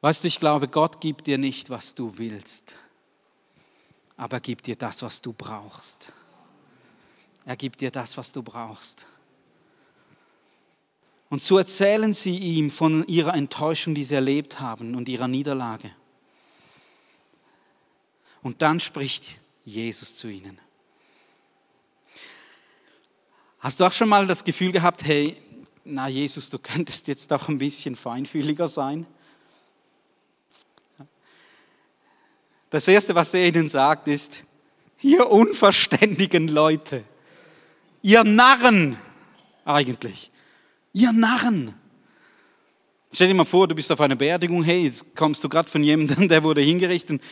Weißt 0.00 0.24
du, 0.24 0.28
ich 0.28 0.40
glaube, 0.40 0.68
Gott 0.68 1.02
gibt 1.02 1.26
dir 1.26 1.36
nicht, 1.36 1.68
was 1.68 1.94
du 1.94 2.16
willst 2.16 2.76
aber 4.18 4.36
er 4.36 4.40
gibt 4.40 4.66
dir 4.66 4.76
das, 4.76 5.00
was 5.02 5.22
du 5.22 5.32
brauchst. 5.32 6.12
Er 7.46 7.56
gibt 7.56 7.80
dir 7.80 7.90
das, 7.90 8.18
was 8.18 8.32
du 8.32 8.42
brauchst. 8.42 9.06
Und 11.30 11.42
so 11.42 11.56
erzählen 11.56 12.12
sie 12.12 12.36
ihm 12.36 12.70
von 12.70 13.06
ihrer 13.06 13.34
Enttäuschung, 13.34 13.94
die 13.94 14.04
sie 14.04 14.16
erlebt 14.16 14.60
haben 14.60 14.94
und 14.96 15.08
ihrer 15.08 15.28
Niederlage. 15.28 15.90
Und 18.42 18.60
dann 18.60 18.80
spricht 18.80 19.38
Jesus 19.64 20.16
zu 20.16 20.28
ihnen. 20.28 20.58
Hast 23.60 23.78
du 23.78 23.84
auch 23.84 23.92
schon 23.92 24.08
mal 24.08 24.26
das 24.26 24.42
Gefühl 24.42 24.72
gehabt, 24.72 25.04
hey, 25.04 25.36
na 25.84 26.08
Jesus, 26.08 26.50
du 26.50 26.58
könntest 26.58 27.08
jetzt 27.08 27.32
auch 27.32 27.48
ein 27.48 27.58
bisschen 27.58 27.94
feinfühliger 27.94 28.68
sein? 28.68 29.06
Das 32.70 32.86
Erste, 32.88 33.14
was 33.14 33.32
er 33.34 33.46
ihnen 33.46 33.68
sagt, 33.68 34.08
ist, 34.08 34.44
ihr 35.00 35.30
unverständigen 35.30 36.48
Leute, 36.48 37.04
ihr 38.02 38.24
Narren 38.24 38.98
eigentlich, 39.64 40.30
ihr 40.92 41.12
Narren. 41.12 41.74
Stell 43.12 43.28
dir 43.28 43.34
mal 43.34 43.44
vor, 43.44 43.66
du 43.66 43.74
bist 43.74 43.90
auf 43.90 44.00
einer 44.00 44.16
Beerdigung, 44.16 44.62
hey, 44.62 44.84
jetzt 44.84 45.16
kommst 45.16 45.42
du 45.42 45.48
gerade 45.48 45.70
von 45.70 45.82
jemandem, 45.82 46.28
der 46.28 46.42
wurde 46.42 46.60
hingerichtet 46.60 47.22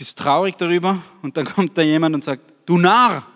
bist 0.00 0.18
traurig 0.18 0.56
darüber 0.56 1.02
und 1.20 1.36
dann 1.36 1.44
kommt 1.44 1.76
da 1.76 1.82
jemand 1.82 2.14
und 2.14 2.24
sagt, 2.24 2.54
du 2.64 2.78
Narr. 2.78 3.26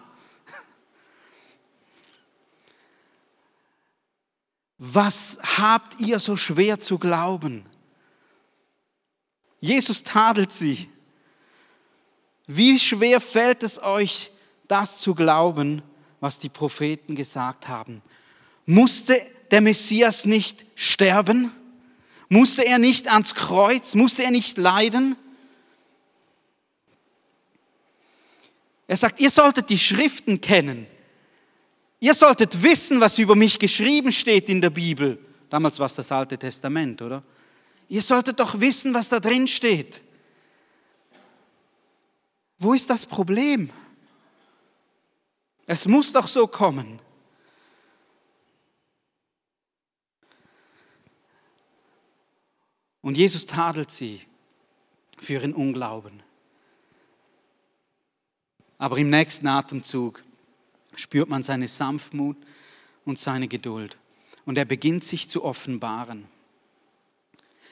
Was 4.78 5.38
habt 5.58 6.00
ihr 6.00 6.18
so 6.18 6.36
schwer 6.36 6.80
zu 6.80 6.96
glauben? 6.96 7.66
Jesus 9.60 10.02
tadelt 10.02 10.52
sie. 10.52 10.88
Wie 12.46 12.78
schwer 12.78 13.20
fällt 13.20 13.62
es 13.62 13.82
euch, 13.82 14.30
das 14.68 14.98
zu 14.98 15.14
glauben, 15.14 15.82
was 16.20 16.38
die 16.38 16.48
Propheten 16.48 17.14
gesagt 17.16 17.68
haben? 17.68 18.02
Musste 18.66 19.20
der 19.50 19.60
Messias 19.60 20.24
nicht 20.24 20.64
sterben? 20.74 21.50
Musste 22.28 22.64
er 22.66 22.78
nicht 22.78 23.10
ans 23.10 23.34
Kreuz? 23.34 23.94
Musste 23.94 24.24
er 24.24 24.30
nicht 24.30 24.58
leiden? 24.58 25.16
Er 28.86 28.96
sagt, 28.96 29.20
ihr 29.20 29.30
solltet 29.30 29.70
die 29.70 29.78
Schriften 29.78 30.40
kennen. 30.40 30.86
Ihr 32.00 32.14
solltet 32.14 32.62
wissen, 32.62 33.00
was 33.00 33.18
über 33.18 33.34
mich 33.34 33.58
geschrieben 33.58 34.12
steht 34.12 34.48
in 34.48 34.60
der 34.60 34.70
Bibel. 34.70 35.18
Damals 35.48 35.78
war 35.78 35.86
es 35.86 35.94
das 35.94 36.12
Alte 36.12 36.36
Testament, 36.36 37.00
oder? 37.00 37.22
Ihr 37.88 38.02
solltet 38.02 38.40
doch 38.40 38.60
wissen, 38.60 38.92
was 38.92 39.08
da 39.08 39.20
drin 39.20 39.46
steht. 39.46 40.02
Wo 42.64 42.72
ist 42.72 42.88
das 42.88 43.04
Problem? 43.04 43.68
Es 45.66 45.86
muss 45.86 46.14
doch 46.14 46.26
so 46.26 46.46
kommen. 46.46 46.98
Und 53.02 53.18
Jesus 53.18 53.44
tadelt 53.44 53.90
sie 53.90 54.22
für 55.18 55.34
ihren 55.34 55.52
Unglauben. 55.52 56.22
Aber 58.78 58.96
im 58.96 59.10
nächsten 59.10 59.46
Atemzug 59.46 60.24
spürt 60.94 61.28
man 61.28 61.42
seine 61.42 61.68
Sanftmut 61.68 62.38
und 63.04 63.18
seine 63.18 63.46
Geduld. 63.46 63.98
Und 64.46 64.56
er 64.56 64.64
beginnt 64.64 65.04
sich 65.04 65.28
zu 65.28 65.44
offenbaren. 65.44 66.24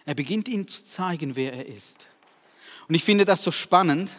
Er 0.04 0.14
beginnt 0.14 0.48
ihnen 0.48 0.68
zu 0.68 0.84
zeigen, 0.84 1.34
wer 1.34 1.54
er 1.54 1.64
ist. 1.64 2.08
Und 2.88 2.94
ich 2.94 3.04
finde 3.04 3.24
das 3.24 3.42
so 3.42 3.50
spannend, 3.50 4.18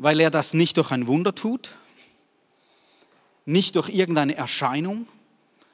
weil 0.00 0.20
er 0.20 0.30
das 0.30 0.54
nicht 0.54 0.76
durch 0.76 0.90
ein 0.90 1.06
Wunder 1.06 1.34
tut, 1.34 1.70
nicht 3.44 3.76
durch 3.76 3.88
irgendeine 3.88 4.36
Erscheinung, 4.36 5.06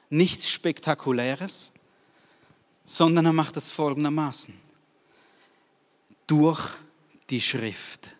nichts 0.09 0.49
Spektakuläres, 0.49 1.73
sondern 2.85 3.25
er 3.25 3.33
macht 3.33 3.57
das 3.57 3.69
folgendermaßen. 3.69 4.53
Durch 6.27 6.71
die 7.29 7.41
Schrift 7.41 8.15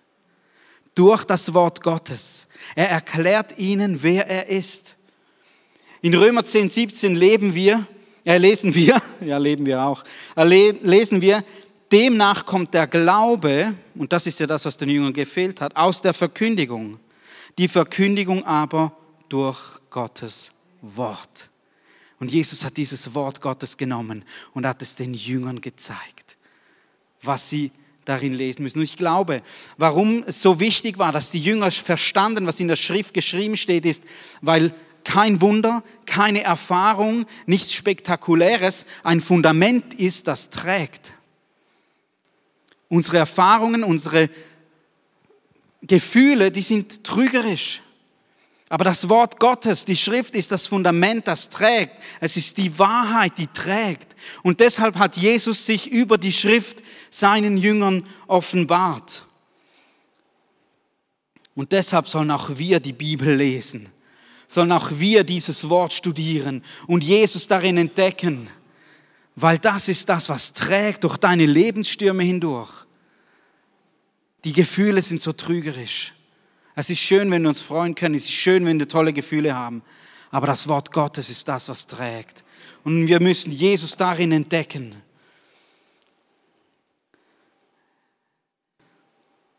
durch 0.95 1.25
das 1.25 1.53
Wort 1.53 1.83
Gottes. 1.83 2.47
Er 2.73 2.89
erklärt 2.89 3.59
ihnen, 3.59 4.01
wer 4.01 4.27
er 4.27 4.47
ist. 4.47 4.95
In 6.01 6.13
Römer 6.13 6.45
10, 6.45 6.69
17 6.69 7.15
leben 7.15 7.53
wir, 7.53 7.85
äh, 8.23 8.37
lesen 8.37 8.73
wir, 8.73 9.01
ja, 9.21 9.37
leben 9.37 9.65
wir 9.65 9.83
auch, 9.83 10.03
äh, 10.37 10.71
lesen 10.71 11.21
wir, 11.21 11.43
demnach 11.91 12.45
kommt 12.45 12.73
der 12.73 12.87
Glaube, 12.87 13.73
und 13.95 14.11
das 14.11 14.27
ist 14.27 14.39
ja 14.39 14.47
das, 14.47 14.65
was 14.65 14.77
den 14.77 14.89
Jüngern 14.89 15.13
gefehlt 15.13 15.61
hat, 15.61 15.75
aus 15.75 16.01
der 16.01 16.13
Verkündigung. 16.13 16.99
Die 17.57 17.67
Verkündigung 17.67 18.45
aber 18.45 18.95
durch 19.29 19.59
Gottes 19.89 20.53
Wort. 20.81 21.49
Und 22.19 22.31
Jesus 22.31 22.63
hat 22.63 22.77
dieses 22.77 23.13
Wort 23.13 23.41
Gottes 23.41 23.77
genommen 23.77 24.23
und 24.53 24.65
hat 24.65 24.81
es 24.81 24.95
den 24.95 25.13
Jüngern 25.13 25.61
gezeigt, 25.61 26.37
was 27.21 27.49
sie 27.49 27.71
darin 28.05 28.33
lesen 28.33 28.63
müssen. 28.63 28.79
Und 28.79 28.83
ich 28.83 28.97
glaube, 28.97 29.41
warum 29.77 30.23
es 30.25 30.41
so 30.41 30.59
wichtig 30.59 30.97
war, 30.97 31.11
dass 31.11 31.31
die 31.31 31.41
Jünger 31.41 31.71
verstanden, 31.71 32.47
was 32.47 32.59
in 32.59 32.67
der 32.67 32.75
Schrift 32.75 33.13
geschrieben 33.13 33.57
steht, 33.57 33.85
ist, 33.85 34.03
weil 34.41 34.73
kein 35.03 35.41
Wunder, 35.41 35.83
keine 36.05 36.43
Erfahrung, 36.43 37.25
nichts 37.45 37.73
Spektakuläres 37.73 38.85
ein 39.03 39.21
Fundament 39.21 39.93
ist, 39.93 40.27
das 40.27 40.49
trägt. 40.49 41.13
Unsere 42.89 43.17
Erfahrungen, 43.17 43.83
unsere 43.83 44.29
Gefühle, 45.81 46.51
die 46.51 46.61
sind 46.61 47.03
trügerisch. 47.03 47.81
Aber 48.69 48.83
das 48.83 49.07
Wort 49.09 49.39
Gottes, 49.39 49.85
die 49.85 49.95
Schrift 49.95 50.35
ist 50.35 50.51
das 50.51 50.67
Fundament, 50.67 51.27
das 51.27 51.49
trägt. 51.49 52.01
Es 52.19 52.35
ist 52.35 52.57
die 52.57 52.77
Wahrheit, 52.79 53.37
die 53.37 53.47
trägt. 53.47 54.15
Und 54.41 54.59
deshalb 54.59 54.97
hat 54.97 55.17
Jesus 55.17 55.65
sich 55.65 55.91
über 55.91 56.17
die 56.17 56.31
Schrift 56.31 56.83
seinen 57.11 57.57
Jüngern 57.57 58.05
offenbart. 58.27 59.25
Und 61.53 61.71
deshalb 61.71 62.07
sollen 62.07 62.31
auch 62.31 62.57
wir 62.57 62.79
die 62.79 62.93
Bibel 62.93 63.35
lesen, 63.35 63.89
sollen 64.47 64.71
auch 64.71 64.91
wir 64.91 65.23
dieses 65.23 65.69
Wort 65.69 65.93
studieren 65.93 66.63
und 66.87 67.03
Jesus 67.03 67.47
darin 67.47 67.77
entdecken, 67.77 68.49
weil 69.35 69.59
das 69.59 69.89
ist 69.89 70.07
das, 70.07 70.29
was 70.29 70.53
trägt 70.53 71.03
durch 71.03 71.17
deine 71.17 71.45
Lebensstürme 71.45 72.23
hindurch. 72.23 72.85
Die 74.43 74.53
Gefühle 74.53 75.01
sind 75.01 75.21
so 75.21 75.33
trügerisch. 75.33 76.13
Es 76.75 76.89
ist 76.89 76.99
schön, 76.99 77.31
wenn 77.31 77.41
wir 77.41 77.49
uns 77.49 77.61
freuen 77.61 77.95
können. 77.95 78.15
Es 78.15 78.25
ist 78.25 78.33
schön, 78.33 78.65
wenn 78.65 78.79
wir 78.79 78.87
tolle 78.87 79.13
Gefühle 79.13 79.55
haben. 79.55 79.81
Aber 80.31 80.47
das 80.47 80.67
Wort 80.67 80.91
Gottes 80.91 81.29
ist 81.29 81.47
das, 81.47 81.69
was 81.69 81.87
trägt. 81.87 82.43
Und 82.83 83.07
wir 83.07 83.21
müssen 83.21 83.51
Jesus 83.51 83.97
darin 83.97 84.31
entdecken. 84.31 84.95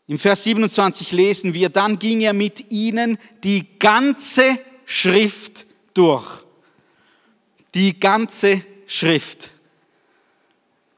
Im 0.06 0.18
Vers 0.18 0.44
27 0.44 1.10
lesen 1.12 1.52
wir, 1.52 1.68
dann 1.68 1.98
ging 1.98 2.20
er 2.20 2.32
mit 2.32 2.70
ihnen 2.70 3.18
die 3.42 3.78
ganze 3.78 4.58
Schrift 4.84 5.66
durch. 5.94 6.44
Die 7.74 7.98
ganze 7.98 8.64
Schrift. 8.86 9.55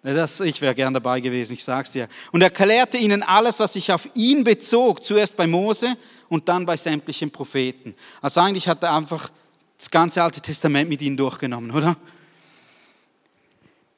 Das, 0.03 0.41
ich 0.41 0.61
wäre 0.61 0.75
gern 0.75 0.95
dabei 0.95 1.21
gewesen, 1.21 1.55
ich 1.55 1.65
sag's 1.65 1.91
dir. 1.91 2.09
Und 2.31 2.41
er 2.41 2.49
erklärte 2.49 2.97
ihnen 2.97 3.23
alles, 3.23 3.59
was 3.59 3.73
sich 3.73 3.93
auf 3.93 4.09
ihn 4.15 4.45
bezog, 4.45 5.03
zuerst 5.03 5.37
bei 5.37 5.47
Mose 5.47 5.97
und 6.29 6.49
dann 6.49 6.67
bei 6.67 6.77
sämtlichen 6.77 7.31
Propheten. 7.31 7.95
Also 8.21 8.41
eigentlich 8.41 8.69
hat 8.69 8.83
er 8.83 8.95
einfach 8.95 9.31
das 9.77 9.91
ganze 9.91 10.23
Alte 10.23 10.41
Testament 10.41 10.89
mit 10.89 11.03
ihnen 11.03 11.17
durchgenommen, 11.17 11.71
oder? 11.73 11.97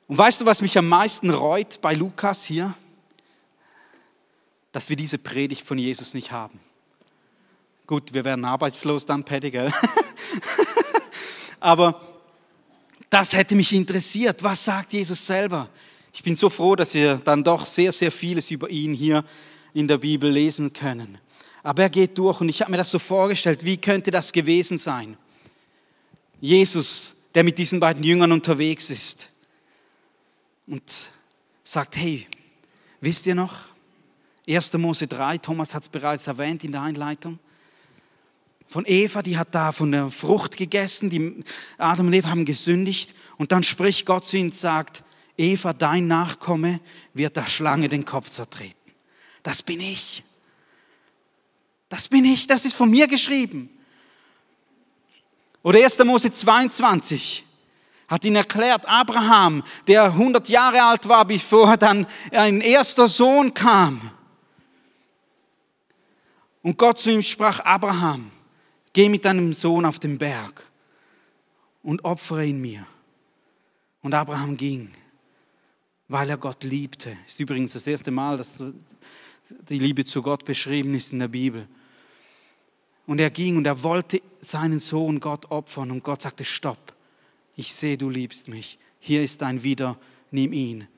Und 0.08 0.18
weißt 0.18 0.40
du, 0.40 0.46
was 0.46 0.62
mich 0.62 0.76
am 0.76 0.88
meisten 0.88 1.30
reut 1.30 1.80
bei 1.80 1.94
Lukas 1.94 2.44
hier? 2.44 2.74
Dass 4.72 4.88
wir 4.88 4.96
diese 4.96 5.18
Predigt 5.18 5.66
von 5.66 5.78
Jesus 5.78 6.14
nicht 6.14 6.32
haben. 6.32 6.58
Gut, 7.86 8.14
wir 8.14 8.24
werden 8.24 8.44
arbeitslos 8.44 9.04
dann, 9.04 9.22
Paddy, 9.22 9.50
gell? 9.50 9.72
Aber 11.60 12.00
das 13.10 13.32
hätte 13.32 13.54
mich 13.54 13.72
interessiert. 13.72 14.42
Was 14.42 14.64
sagt 14.64 14.92
Jesus 14.92 15.26
selber? 15.26 15.68
Ich 16.12 16.22
bin 16.22 16.36
so 16.36 16.50
froh, 16.50 16.76
dass 16.76 16.94
wir 16.94 17.16
dann 17.16 17.44
doch 17.44 17.64
sehr, 17.64 17.92
sehr 17.92 18.10
vieles 18.10 18.50
über 18.50 18.68
ihn 18.68 18.94
hier 18.94 19.24
in 19.74 19.86
der 19.86 19.98
Bibel 19.98 20.30
lesen 20.30 20.72
können. 20.72 21.18
Aber 21.62 21.82
er 21.82 21.90
geht 21.90 22.16
durch 22.18 22.40
und 22.40 22.48
ich 22.48 22.60
habe 22.60 22.70
mir 22.70 22.78
das 22.78 22.90
so 22.90 22.98
vorgestellt, 22.98 23.64
wie 23.64 23.76
könnte 23.76 24.10
das 24.10 24.32
gewesen 24.32 24.78
sein? 24.78 25.16
Jesus, 26.40 27.28
der 27.34 27.44
mit 27.44 27.58
diesen 27.58 27.80
beiden 27.80 28.02
Jüngern 28.02 28.32
unterwegs 28.32 28.90
ist 28.90 29.30
und 30.66 30.82
sagt, 31.62 31.96
hey, 31.96 32.26
wisst 33.00 33.26
ihr 33.26 33.34
noch? 33.34 33.66
1. 34.48 34.72
Mose 34.74 35.06
3, 35.06 35.38
Thomas 35.38 35.74
hat 35.74 35.82
es 35.82 35.88
bereits 35.88 36.26
erwähnt 36.26 36.64
in 36.64 36.72
der 36.72 36.82
Einleitung. 36.82 37.38
Von 38.66 38.84
Eva, 38.86 39.22
die 39.22 39.36
hat 39.36 39.54
da 39.54 39.72
von 39.72 39.92
der 39.92 40.08
Frucht 40.10 40.56
gegessen, 40.56 41.10
die 41.10 41.44
Adam 41.76 42.06
und 42.06 42.12
Eva 42.12 42.30
haben 42.30 42.44
gesündigt 42.44 43.14
und 43.36 43.52
dann 43.52 43.62
spricht 43.62 44.06
Gott 44.06 44.24
zu 44.24 44.36
ihnen 44.36 44.50
und 44.50 44.54
sagt, 44.54 45.02
Eva, 45.40 45.72
dein 45.72 46.06
Nachkomme, 46.06 46.80
wird 47.14 47.36
der 47.36 47.46
Schlange 47.46 47.88
den 47.88 48.04
Kopf 48.04 48.28
zertreten. 48.28 48.76
Das 49.42 49.62
bin 49.62 49.80
ich. 49.80 50.22
Das 51.88 52.08
bin 52.08 52.24
ich, 52.26 52.46
das 52.46 52.66
ist 52.66 52.74
von 52.74 52.90
mir 52.90 53.08
geschrieben. 53.08 53.70
Oder 55.62 55.82
1. 55.82 55.98
Mose 56.04 56.30
22 56.30 57.44
hat 58.06 58.24
ihn 58.24 58.36
erklärt, 58.36 58.86
Abraham, 58.86 59.62
der 59.86 60.04
100 60.04 60.48
Jahre 60.48 60.82
alt 60.82 61.08
war, 61.08 61.24
bevor 61.24 61.76
dann 61.76 62.06
ein 62.32 62.60
erster 62.60 63.08
Sohn 63.08 63.54
kam. 63.54 64.10
Und 66.62 66.76
Gott 66.76 66.98
zu 66.98 67.10
ihm 67.10 67.22
sprach, 67.22 67.60
Abraham, 67.60 68.30
geh 68.92 69.08
mit 69.08 69.24
deinem 69.24 69.54
Sohn 69.54 69.86
auf 69.86 69.98
den 69.98 70.18
Berg 70.18 70.70
und 71.82 72.04
opfere 72.04 72.44
ihn 72.44 72.60
mir. 72.60 72.86
Und 74.02 74.12
Abraham 74.12 74.56
ging, 74.56 74.90
weil 76.10 76.28
er 76.28 76.38
Gott 76.38 76.64
liebte. 76.64 77.16
Ist 77.24 77.38
übrigens 77.38 77.72
das 77.72 77.86
erste 77.86 78.10
Mal, 78.10 78.36
dass 78.36 78.62
die 79.68 79.78
Liebe 79.78 80.04
zu 80.04 80.22
Gott 80.22 80.44
beschrieben 80.44 80.92
ist 80.94 81.12
in 81.12 81.20
der 81.20 81.28
Bibel. 81.28 81.68
Und 83.06 83.20
er 83.20 83.30
ging 83.30 83.56
und 83.56 83.64
er 83.64 83.80
wollte 83.84 84.20
seinen 84.40 84.80
Sohn 84.80 85.20
Gott 85.20 85.52
opfern 85.52 85.92
und 85.92 86.02
Gott 86.02 86.22
sagte, 86.22 86.44
stopp, 86.44 86.94
ich 87.54 87.72
sehe, 87.72 87.96
du 87.96 88.10
liebst 88.10 88.48
mich. 88.48 88.78
Hier 88.98 89.22
ist 89.22 89.40
dein 89.40 89.62
Wieder, 89.62 89.96
nimm 90.32 90.52
ihn. 90.52 90.88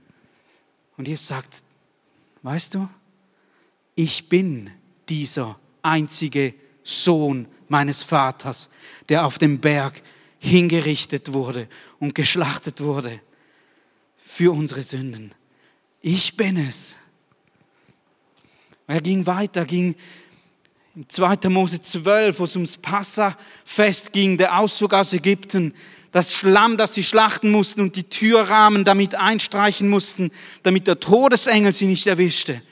Und 0.96 1.06
Jesus 1.06 1.26
sagt, 1.26 1.62
weißt 2.40 2.74
du, 2.74 2.88
ich 3.94 4.30
bin 4.30 4.70
dieser 5.10 5.58
einzige 5.82 6.54
Sohn 6.82 7.46
meines 7.68 8.02
Vaters, 8.02 8.70
der 9.10 9.26
auf 9.26 9.36
dem 9.36 9.60
Berg 9.60 10.02
hingerichtet 10.38 11.34
wurde 11.34 11.68
und 11.98 12.14
geschlachtet 12.14 12.80
wurde 12.80 13.20
für 14.34 14.52
unsere 14.52 14.82
Sünden. 14.82 15.34
Ich 16.00 16.36
bin 16.36 16.56
es. 16.56 16.96
Er 18.86 19.02
ging 19.02 19.26
weiter, 19.26 19.66
ging 19.66 19.94
in 20.94 21.08
2. 21.08 21.48
Mose 21.50 21.82
12, 21.82 22.38
wo 22.38 22.44
es 22.44 22.56
ums 22.56 22.78
Passafest 22.78 24.12
ging, 24.12 24.38
der 24.38 24.58
Auszug 24.58 24.94
aus 24.94 25.12
Ägypten, 25.12 25.74
das 26.12 26.34
Schlamm, 26.34 26.78
das 26.78 26.94
sie 26.94 27.04
schlachten 27.04 27.50
mussten 27.50 27.82
und 27.82 27.96
die 27.96 28.04
Türrahmen 28.04 28.84
damit 28.84 29.14
einstreichen 29.14 29.88
mussten, 29.88 30.30
damit 30.62 30.86
der 30.86 30.98
Todesengel 30.98 31.72
sie 31.72 31.86
nicht 31.86 32.06
erwischte. 32.06 32.62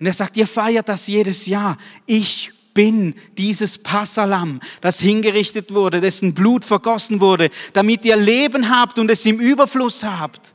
Und 0.00 0.06
er 0.06 0.12
sagt, 0.12 0.36
ihr 0.36 0.46
feiert 0.46 0.88
das 0.88 1.06
jedes 1.06 1.46
Jahr. 1.46 1.78
Ich 2.06 2.52
bin 2.74 3.14
dieses 3.36 3.78
Passalam, 3.78 4.60
das 4.80 5.00
hingerichtet 5.00 5.74
wurde, 5.74 6.00
dessen 6.00 6.34
Blut 6.34 6.64
vergossen 6.64 7.20
wurde, 7.20 7.50
damit 7.72 8.04
ihr 8.04 8.16
Leben 8.16 8.70
habt 8.70 8.98
und 8.98 9.10
es 9.10 9.26
im 9.26 9.40
Überfluss 9.40 10.02
habt. 10.04 10.54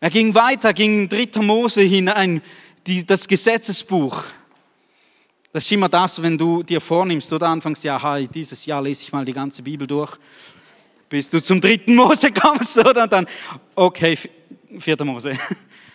Er 0.00 0.10
ging 0.10 0.34
weiter, 0.34 0.72
ging 0.72 1.08
in 1.10 1.30
3. 1.32 1.42
Mose 1.42 1.82
hinein, 1.82 2.42
die, 2.86 3.04
das 3.04 3.26
Gesetzesbuch. 3.26 4.24
Das 5.52 5.64
ist 5.64 5.72
immer 5.72 5.88
das, 5.88 6.20
wenn 6.20 6.36
du 6.36 6.62
dir 6.62 6.80
vornimmst, 6.80 7.32
oder 7.32 7.48
anfangs, 7.48 7.82
ja, 7.82 8.00
hi, 8.02 8.28
dieses 8.28 8.66
Jahr 8.66 8.82
lese 8.82 9.04
ich 9.04 9.12
mal 9.12 9.24
die 9.24 9.32
ganze 9.32 9.62
Bibel 9.62 9.86
durch, 9.86 10.16
bis 11.08 11.30
du 11.30 11.40
zum 11.40 11.60
dritten 11.60 11.94
Mose 11.94 12.30
kommst, 12.40 12.76
oder? 12.78 13.04
Und 13.04 13.12
dann, 13.12 13.26
okay, 13.74 14.18
vierter 14.78 15.04
Mose. 15.04 15.32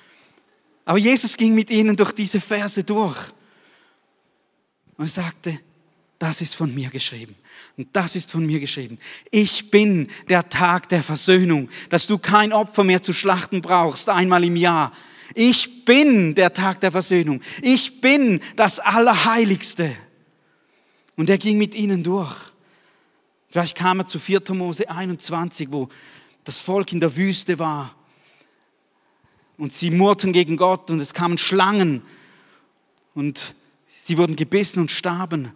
Aber 0.85 0.97
Jesus 0.97 1.37
ging 1.37 1.53
mit 1.53 1.69
ihnen 1.69 1.95
durch 1.95 2.11
diese 2.11 2.39
Verse 2.39 2.83
durch 2.83 3.31
und 5.01 5.07
sagte, 5.07 5.59
das 6.19 6.41
ist 6.41 6.53
von 6.53 6.73
mir 6.75 6.91
geschrieben. 6.91 7.35
Und 7.75 7.87
das 7.93 8.15
ist 8.15 8.29
von 8.29 8.45
mir 8.45 8.59
geschrieben. 8.59 8.99
Ich 9.31 9.71
bin 9.71 10.07
der 10.29 10.47
Tag 10.47 10.89
der 10.89 11.01
Versöhnung, 11.01 11.69
dass 11.89 12.05
du 12.05 12.19
kein 12.19 12.53
Opfer 12.53 12.83
mehr 12.83 13.01
zu 13.01 13.11
schlachten 13.11 13.63
brauchst, 13.63 14.09
einmal 14.09 14.43
im 14.43 14.55
Jahr, 14.55 14.91
ich 15.33 15.85
bin 15.85 16.35
der 16.35 16.53
Tag 16.53 16.81
der 16.81 16.91
Versöhnung. 16.91 17.41
Ich 17.63 17.99
bin 17.99 18.41
das 18.55 18.79
Allerheiligste. 18.79 19.95
Und 21.15 21.31
er 21.31 21.39
ging 21.39 21.57
mit 21.57 21.73
ihnen 21.73 22.03
durch. 22.03 22.35
Vielleicht 23.47 23.75
kam 23.75 24.01
er 24.01 24.05
zu 24.05 24.19
4. 24.19 24.41
Mose 24.49 24.87
21, 24.87 25.71
wo 25.71 25.89
das 26.43 26.59
Volk 26.59 26.93
in 26.93 26.99
der 26.99 27.15
Wüste 27.15 27.57
war. 27.57 27.95
Und 29.57 29.73
sie 29.73 29.89
murrten 29.89 30.31
gegen 30.31 30.57
Gott 30.57 30.91
und 30.91 30.99
es 30.99 31.15
kamen 31.15 31.39
Schlangen. 31.39 32.03
Und 33.15 33.55
sie 34.01 34.17
wurden 34.17 34.35
gebissen 34.35 34.79
und 34.79 34.91
starben. 34.91 35.53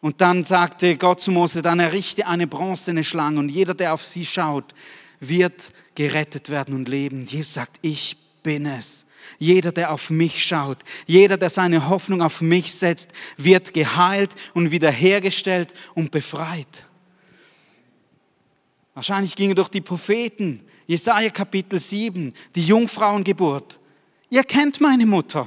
Und 0.00 0.20
dann 0.20 0.44
sagte 0.44 0.96
Gott 0.96 1.20
zu 1.20 1.30
Mose, 1.30 1.62
dann 1.62 1.80
errichte 1.80 2.26
eine 2.26 2.46
bronzene 2.46 3.04
Schlange 3.04 3.38
und 3.38 3.48
jeder, 3.48 3.74
der 3.74 3.94
auf 3.94 4.04
sie 4.04 4.24
schaut, 4.24 4.74
wird 5.18 5.72
gerettet 5.94 6.48
werden 6.48 6.74
und 6.74 6.88
leben. 6.88 7.26
Jesus 7.26 7.54
sagt, 7.54 7.78
ich 7.82 8.16
bin 8.42 8.66
es. 8.66 9.04
Jeder, 9.38 9.70
der 9.70 9.92
auf 9.92 10.08
mich 10.08 10.42
schaut, 10.42 10.78
jeder, 11.06 11.36
der 11.36 11.50
seine 11.50 11.90
Hoffnung 11.90 12.22
auf 12.22 12.40
mich 12.40 12.72
setzt, 12.72 13.10
wird 13.36 13.74
geheilt 13.74 14.34
und 14.54 14.70
wiederhergestellt 14.70 15.74
und 15.94 16.10
befreit. 16.10 16.86
Wahrscheinlich 18.94 19.36
gingen 19.36 19.54
durch 19.54 19.68
die 19.68 19.82
Propheten, 19.82 20.62
Jesaja 20.86 21.30
Kapitel 21.30 21.78
7, 21.78 22.32
die 22.54 22.66
Jungfrauengeburt. 22.66 23.78
Ihr 24.30 24.42
kennt 24.42 24.80
meine 24.80 25.06
Mutter. 25.06 25.46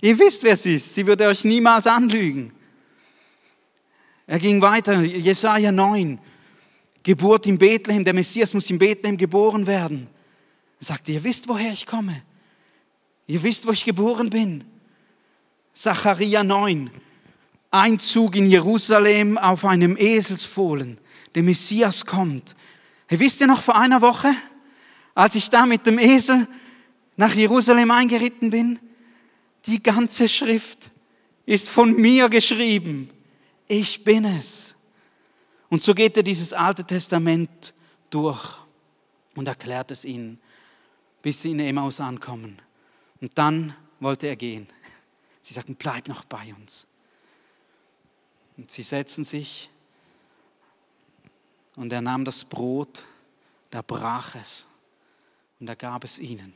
Ihr 0.00 0.18
wisst, 0.18 0.42
wer 0.44 0.56
sie 0.56 0.76
ist. 0.76 0.94
Sie 0.94 1.06
würde 1.06 1.26
euch 1.26 1.44
niemals 1.44 1.86
anlügen. 1.86 2.52
Er 4.26 4.38
ging 4.38 4.60
weiter, 4.60 5.00
Jesaja 5.00 5.72
9, 5.72 6.18
Geburt 7.02 7.46
in 7.46 7.58
Bethlehem. 7.58 8.04
Der 8.04 8.14
Messias 8.14 8.54
muss 8.54 8.70
in 8.70 8.78
Bethlehem 8.78 9.16
geboren 9.16 9.66
werden. 9.66 10.08
Er 10.80 10.84
sagte, 10.84 11.12
ihr 11.12 11.24
wisst, 11.24 11.48
woher 11.48 11.72
ich 11.72 11.86
komme. 11.86 12.22
Ihr 13.26 13.42
wisst, 13.42 13.66
wo 13.66 13.72
ich 13.72 13.84
geboren 13.84 14.30
bin. 14.30 14.64
Zacharia 15.74 16.44
9. 16.44 16.90
Einzug 17.70 18.36
in 18.36 18.46
Jerusalem 18.46 19.36
auf 19.38 19.64
einem 19.64 19.96
Eselsfohlen. 19.96 20.98
Der 21.34 21.42
Messias 21.42 22.06
kommt. 22.06 22.54
Hey, 23.06 23.18
wisst 23.20 23.40
ihr 23.40 23.46
noch 23.46 23.62
vor 23.62 23.76
einer 23.76 24.00
Woche, 24.00 24.34
als 25.14 25.34
ich 25.34 25.50
da 25.50 25.66
mit 25.66 25.86
dem 25.86 25.98
Esel 25.98 26.46
nach 27.16 27.34
Jerusalem 27.34 27.90
eingeritten 27.90 28.50
bin? 28.50 28.78
Die 29.66 29.82
ganze 29.82 30.28
Schrift 30.28 30.90
ist 31.46 31.68
von 31.68 31.94
mir 31.94 32.28
geschrieben. 32.28 33.10
Ich 33.66 34.04
bin 34.04 34.24
es. 34.24 34.74
Und 35.68 35.82
so 35.82 35.94
geht 35.94 36.16
er 36.16 36.22
dieses 36.22 36.52
Alte 36.52 36.84
Testament 36.84 37.74
durch 38.10 38.56
und 39.34 39.46
erklärt 39.46 39.90
es 39.90 40.04
ihnen 40.04 40.40
bis 41.22 41.42
sie 41.42 41.50
in 41.50 41.60
Emmaus 41.60 42.00
ankommen. 42.00 42.60
Und 43.20 43.36
dann 43.36 43.74
wollte 44.00 44.26
er 44.26 44.36
gehen. 44.36 44.66
Sie 45.42 45.54
sagten, 45.54 45.76
bleib 45.76 46.08
noch 46.08 46.24
bei 46.24 46.54
uns. 46.58 46.86
Und 48.56 48.70
sie 48.70 48.82
setzten 48.82 49.24
sich 49.24 49.70
und 51.76 51.92
er 51.92 52.00
nahm 52.00 52.24
das 52.24 52.44
Brot, 52.44 53.04
da 53.70 53.82
brach 53.82 54.34
es 54.34 54.66
und 55.60 55.68
er 55.68 55.76
gab 55.76 56.04
es 56.04 56.18
ihnen. 56.18 56.52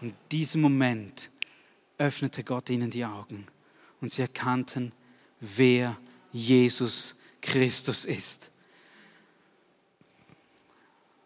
Und 0.00 0.10
in 0.10 0.16
diesem 0.30 0.62
Moment 0.62 1.30
öffnete 2.04 2.44
Gott 2.44 2.70
ihnen 2.70 2.90
die 2.90 3.04
Augen 3.04 3.46
und 4.00 4.12
sie 4.12 4.22
erkannten, 4.22 4.92
wer 5.40 5.96
Jesus 6.32 7.20
Christus 7.40 8.04
ist. 8.04 8.50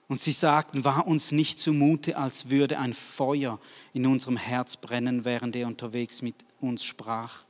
Und 0.09 0.21
sie 0.21 0.33
sagten, 0.33 0.85
war 0.85 1.07
uns 1.07 1.33
nicht 1.33 1.61
zumute, 1.61 2.17
als 2.17 2.49
würde 2.49 2.79
ein 2.79 2.95
Feuer 2.95 3.61
in 3.93 4.07
unserem 4.07 4.39
Herz 4.39 4.77
brennen, 4.77 5.25
während 5.25 5.55
er 5.55 5.67
unterwegs 5.67 6.23
mit 6.23 6.35
uns 6.61 6.83
sprach 6.83 7.45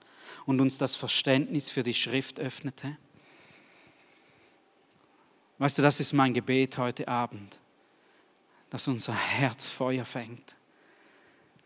und 0.44 0.60
uns 0.60 0.76
das 0.76 0.96
Verständnis 0.96 1.70
für 1.70 1.84
die 1.84 1.94
Schrift 1.94 2.40
öffnete? 2.40 2.96
Weißt 5.58 5.78
du, 5.78 5.82
das 5.82 6.00
ist 6.00 6.12
mein 6.12 6.34
Gebet 6.34 6.78
heute 6.78 7.06
Abend, 7.06 7.60
dass 8.70 8.88
unser 8.88 9.14
Herz 9.14 9.66
Feuer 9.66 10.04
fängt, 10.04 10.56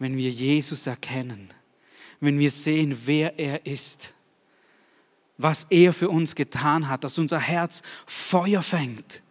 wenn 0.03 0.17
wir 0.17 0.31
Jesus 0.31 0.87
erkennen, 0.87 1.53
wenn 2.21 2.39
wir 2.39 2.51
sehen, 2.51 2.99
wer 3.07 3.39
er 3.39 3.65
ist, 3.65 4.13
was 5.39 5.67
er 5.71 5.93
für 5.93 6.11
uns 6.11 6.35
getan 6.35 6.89
hat, 6.89 7.05
dass 7.05 7.19
unser 7.19 7.41
Herz 7.41 7.83
Feuer 8.07 8.63
fängt 8.63 9.23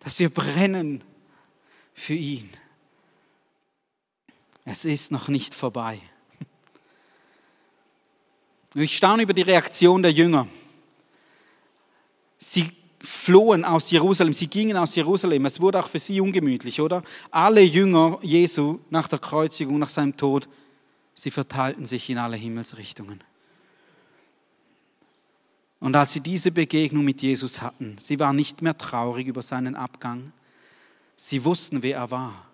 dass 0.00 0.18
wir 0.18 0.30
brennen 0.30 1.02
für 1.92 2.14
ihn. 2.14 2.48
Es 4.64 4.84
ist 4.84 5.10
noch 5.10 5.28
nicht 5.28 5.54
vorbei. 5.54 6.00
Ich 8.74 8.96
staune 8.96 9.22
über 9.22 9.32
die 9.32 9.42
Reaktion 9.42 10.02
der 10.02 10.12
Jünger. 10.12 10.46
Sie 12.38 12.70
flohen 13.00 13.64
aus 13.64 13.90
Jerusalem, 13.90 14.32
sie 14.32 14.48
gingen 14.48 14.76
aus 14.76 14.94
Jerusalem. 14.94 15.46
Es 15.46 15.60
wurde 15.60 15.80
auch 15.80 15.88
für 15.88 16.00
sie 16.00 16.20
ungemütlich, 16.20 16.80
oder? 16.80 17.02
Alle 17.30 17.60
Jünger 17.60 18.18
Jesu 18.22 18.80
nach 18.90 19.08
der 19.08 19.18
Kreuzigung, 19.18 19.78
nach 19.78 19.88
seinem 19.88 20.16
Tod, 20.16 20.48
sie 21.14 21.30
verteilten 21.30 21.86
sich 21.86 22.10
in 22.10 22.18
alle 22.18 22.36
Himmelsrichtungen. 22.36 23.22
Und 25.80 25.94
als 25.94 26.12
sie 26.12 26.20
diese 26.20 26.50
Begegnung 26.50 27.04
mit 27.04 27.22
Jesus 27.22 27.62
hatten, 27.62 27.96
sie 28.00 28.18
waren 28.18 28.36
nicht 28.36 28.62
mehr 28.62 28.76
traurig 28.76 29.28
über 29.28 29.42
seinen 29.42 29.76
Abgang, 29.76 30.32
sie 31.16 31.44
wussten, 31.44 31.82
wer 31.82 31.98
er 31.98 32.10
war. 32.10 32.44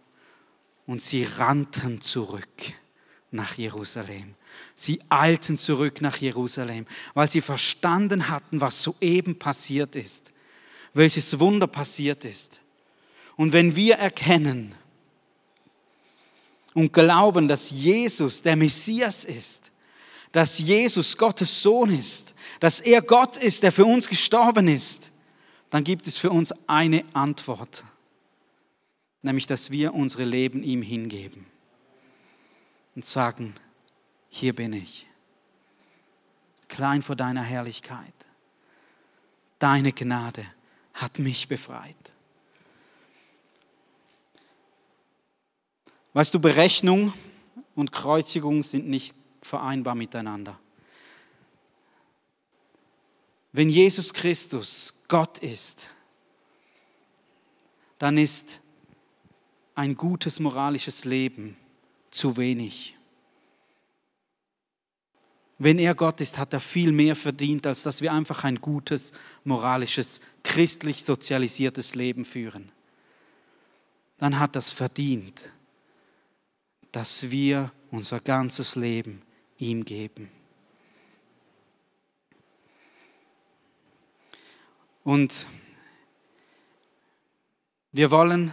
Und 0.86 1.00
sie 1.00 1.24
rannten 1.24 2.02
zurück 2.02 2.44
nach 3.30 3.54
Jerusalem. 3.56 4.34
Sie 4.74 5.00
eilten 5.08 5.56
zurück 5.56 6.02
nach 6.02 6.18
Jerusalem, 6.18 6.86
weil 7.14 7.30
sie 7.30 7.40
verstanden 7.40 8.28
hatten, 8.28 8.60
was 8.60 8.82
soeben 8.82 9.38
passiert 9.38 9.96
ist, 9.96 10.33
welches 10.94 11.38
Wunder 11.38 11.66
passiert 11.66 12.24
ist. 12.24 12.60
Und 13.36 13.52
wenn 13.52 13.76
wir 13.76 13.96
erkennen, 13.96 14.74
und 16.74 16.92
glauben, 16.92 17.48
dass 17.48 17.70
Jesus 17.70 18.42
der 18.42 18.56
Messias 18.56 19.24
ist, 19.24 19.70
dass 20.32 20.58
Jesus 20.58 21.16
Gottes 21.16 21.62
Sohn 21.62 21.90
ist, 21.90 22.34
dass 22.60 22.80
er 22.80 23.00
Gott 23.00 23.36
ist, 23.36 23.62
der 23.62 23.70
für 23.70 23.84
uns 23.84 24.08
gestorben 24.08 24.68
ist, 24.68 25.12
dann 25.70 25.84
gibt 25.84 26.06
es 26.06 26.16
für 26.16 26.30
uns 26.30 26.52
eine 26.68 27.04
Antwort, 27.14 27.84
nämlich 29.22 29.46
dass 29.46 29.70
wir 29.70 29.94
unsere 29.94 30.24
Leben 30.24 30.62
ihm 30.64 30.82
hingeben 30.82 31.46
und 32.96 33.06
sagen, 33.06 33.54
hier 34.28 34.54
bin 34.54 34.72
ich, 34.72 35.06
klein 36.68 37.02
vor 37.02 37.14
deiner 37.14 37.42
Herrlichkeit. 37.42 38.12
Deine 39.60 39.92
Gnade 39.92 40.44
hat 40.94 41.18
mich 41.18 41.48
befreit. 41.48 41.96
Weißt 46.12 46.32
du, 46.32 46.40
Berechnung 46.40 47.12
und 47.74 47.90
Kreuzigung 47.92 48.62
sind 48.62 48.88
nicht 48.88 49.14
vereinbar 49.42 49.94
miteinander. 49.94 50.58
Wenn 53.52 53.68
Jesus 53.68 54.12
Christus 54.12 54.94
Gott 55.08 55.38
ist, 55.38 55.88
dann 57.98 58.18
ist 58.18 58.60
ein 59.74 59.94
gutes 59.94 60.40
moralisches 60.40 61.04
Leben 61.04 61.56
zu 62.10 62.36
wenig. 62.36 62.93
Wenn 65.58 65.78
er 65.78 65.94
Gott 65.94 66.20
ist, 66.20 66.36
hat 66.38 66.52
er 66.52 66.60
viel 66.60 66.90
mehr 66.90 67.14
verdient, 67.14 67.66
als 67.66 67.84
dass 67.84 68.02
wir 68.02 68.12
einfach 68.12 68.44
ein 68.44 68.56
gutes, 68.60 69.12
moralisches, 69.44 70.20
christlich 70.42 71.04
sozialisiertes 71.04 71.94
Leben 71.94 72.24
führen. 72.24 72.72
Dann 74.18 74.38
hat 74.38 74.56
er 74.56 74.60
es 74.60 74.70
verdient, 74.70 75.48
dass 76.92 77.30
wir 77.30 77.72
unser 77.90 78.20
ganzes 78.20 78.76
Leben 78.76 79.22
ihm 79.58 79.84
geben. 79.84 80.30
Und 85.04 85.46
wir 87.92 88.10
wollen 88.10 88.52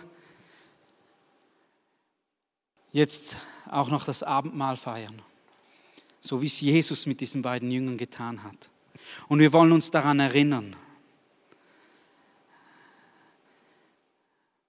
jetzt 2.91 3.37
auch 3.69 3.89
noch 3.89 4.05
das 4.05 4.21
Abendmahl 4.21 4.75
feiern, 4.75 5.21
so 6.21 6.41
wie 6.41 6.47
es 6.47 6.61
Jesus 6.61 7.07
mit 7.07 7.19
diesen 7.19 7.41
beiden 7.41 7.71
Jüngern 7.71 7.97
getan 7.97 8.43
hat. 8.43 8.69
Und 9.27 9.39
wir 9.39 9.51
wollen 9.51 9.71
uns 9.71 9.89
daran 9.91 10.19
erinnern, 10.19 10.75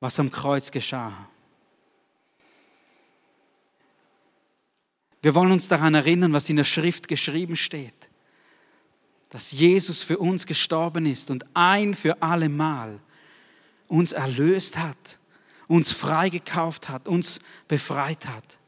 was 0.00 0.18
am 0.18 0.30
Kreuz 0.30 0.70
geschah. 0.70 1.28
Wir 5.20 5.34
wollen 5.36 5.52
uns 5.52 5.68
daran 5.68 5.94
erinnern, 5.94 6.32
was 6.32 6.48
in 6.48 6.56
der 6.56 6.64
Schrift 6.64 7.06
geschrieben 7.06 7.54
steht. 7.54 7.94
Dass 9.28 9.52
Jesus 9.52 10.02
für 10.02 10.18
uns 10.18 10.46
gestorben 10.46 11.06
ist 11.06 11.30
und 11.30 11.46
ein 11.54 11.94
für 11.94 12.20
alle 12.20 12.48
Mal 12.48 12.98
uns 13.86 14.12
erlöst 14.12 14.78
hat, 14.78 15.18
uns 15.68 15.92
freigekauft 15.92 16.88
hat, 16.88 17.06
uns 17.06 17.40
befreit 17.68 18.26
hat. 18.26 18.58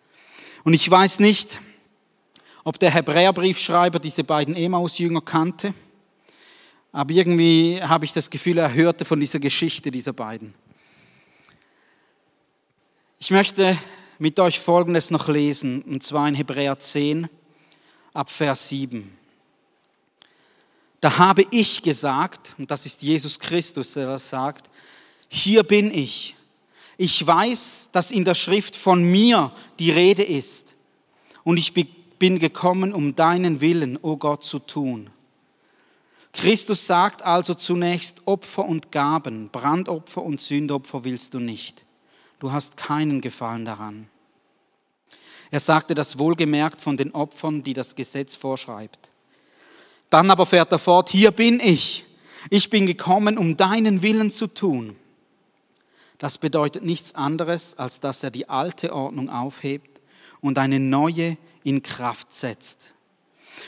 Und 0.63 0.75
ich 0.75 0.89
weiß 0.89 1.19
nicht, 1.19 1.61
ob 2.65 2.79
der 2.79 2.91
Hebräerbriefschreiber 2.91 3.99
diese 3.99 4.25
beiden 4.25 4.57
Emmaus-Jünger 4.57 5.21
kannte, 5.21 5.75
aber 6.93 7.13
irgendwie 7.13 7.81
habe 7.83 8.05
ich 8.05 8.13
das 8.13 8.31
Gefühl, 8.31 8.59
er 8.59 8.73
hörte 8.73 9.05
von 9.05 9.21
dieser 9.21 9.41
Geschichte 9.41 9.91
dieser 9.91 10.13
beiden. 10.13 10.55
Ich 13.19 13.31
möchte 13.31 13.77
mit 14.19 14.39
euch 14.39 14.61
Folgendes 14.61 15.11
noch 15.11 15.29
lesen, 15.29 15.83
und 15.83 16.03
zwar 16.03 16.29
in 16.29 16.35
Hebräer 16.35 16.79
10 16.79 17.29
ab 18.13 18.31
Vers 18.31 18.69
7. 18.69 19.11
Da 21.01 21.19
habe 21.19 21.45
ich 21.51 21.83
gesagt, 21.83 22.55
und 22.59 22.71
das 22.71 22.87
ist 22.87 23.03
Jesus 23.03 23.39
Christus, 23.39 23.95
der 23.95 24.07
das 24.07 24.31
sagt, 24.31 24.71
hier 25.29 25.65
bin 25.65 25.93
ich. 25.93 26.37
Ich 26.97 27.27
weiß, 27.27 27.91
dass 27.93 28.13
in 28.13 28.25
der 28.25 28.35
Schrift 28.35 28.77
von 28.77 29.03
mir 29.03 29.51
die 29.79 29.91
Rede 29.91 30.23
ist. 30.23 30.77
Und 31.43 31.57
ich 31.57 31.75
bin 32.19 32.39
gekommen, 32.39 32.93
um 32.93 33.15
deinen 33.15 33.61
Willen, 33.61 33.97
o 33.97 34.13
oh 34.13 34.17
Gott, 34.17 34.45
zu 34.45 34.59
tun. 34.59 35.11
Christus 36.33 36.87
sagt 36.87 37.23
also 37.23 37.55
zunächst, 37.55 38.27
Opfer 38.27 38.65
und 38.65 38.91
Gaben, 38.91 39.49
Brandopfer 39.51 40.23
und 40.23 40.41
Sündopfer 40.41 41.05
willst 41.05 41.35
du 41.35 41.39
nicht. 41.39 41.85
Du 42.41 42.51
hast 42.51 42.77
keinen 42.77 43.21
Gefallen 43.21 43.65
daran. 43.65 44.09
Er 45.51 45.61
sagte 45.61 45.95
das 45.95 46.19
wohlgemerkt 46.19 46.81
von 46.81 46.97
den 46.97 47.13
Opfern, 47.13 47.63
die 47.63 47.75
das 47.75 47.95
Gesetz 47.95 48.35
vorschreibt. 48.35 49.11
Dann 50.11 50.31
aber 50.31 50.47
fährt 50.47 50.73
er 50.73 50.81
fort, 50.81 51.11
hier 51.11 51.31
bin 51.31 51.61
ich. 51.61 52.05
Ich 52.51 52.69
bin 52.71 52.87
gekommen, 52.87 53.39
um 53.39 53.57
deinen 53.57 54.03
Willen 54.03 54.31
zu 54.31 54.49
tun. 54.49 54.97
Das 56.19 56.39
bedeutet 56.39 56.85
nichts 56.85 57.15
anderes, 57.15 57.79
als 57.79 58.01
dass 58.01 58.23
er 58.23 58.31
die 58.31 58.49
alte 58.49 58.93
Ordnung 58.93 59.31
aufhebt 59.31 60.01
und 60.41 60.59
eine 60.59 60.81
neue 60.81 61.37
in 61.65 61.83
Kraft 61.83 62.33
setzt. 62.33 62.95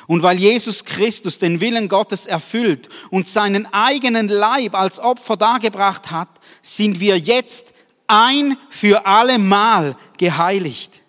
Und 0.07 0.23
weil 0.23 0.39
Jesus 0.39 0.85
Christus 0.85 1.39
den 1.39 1.61
Willen 1.61 1.89
Gottes 1.89 2.27
erfüllt 2.27 2.89
und 3.11 3.27
seinen 3.27 3.67
eigenen 3.73 4.29
Leib 4.29 4.75
als 4.75 5.01
Opfer 5.01 5.37
dargebracht 5.37 6.11
hat, 6.11 6.29
sind 6.63 7.01
wir 7.01 7.19
jetzt 7.19 7.73
ein 8.07 8.57
für 8.71 9.05
alle 9.07 9.39
Mal 9.39 9.97
geheiligt. 10.17 11.03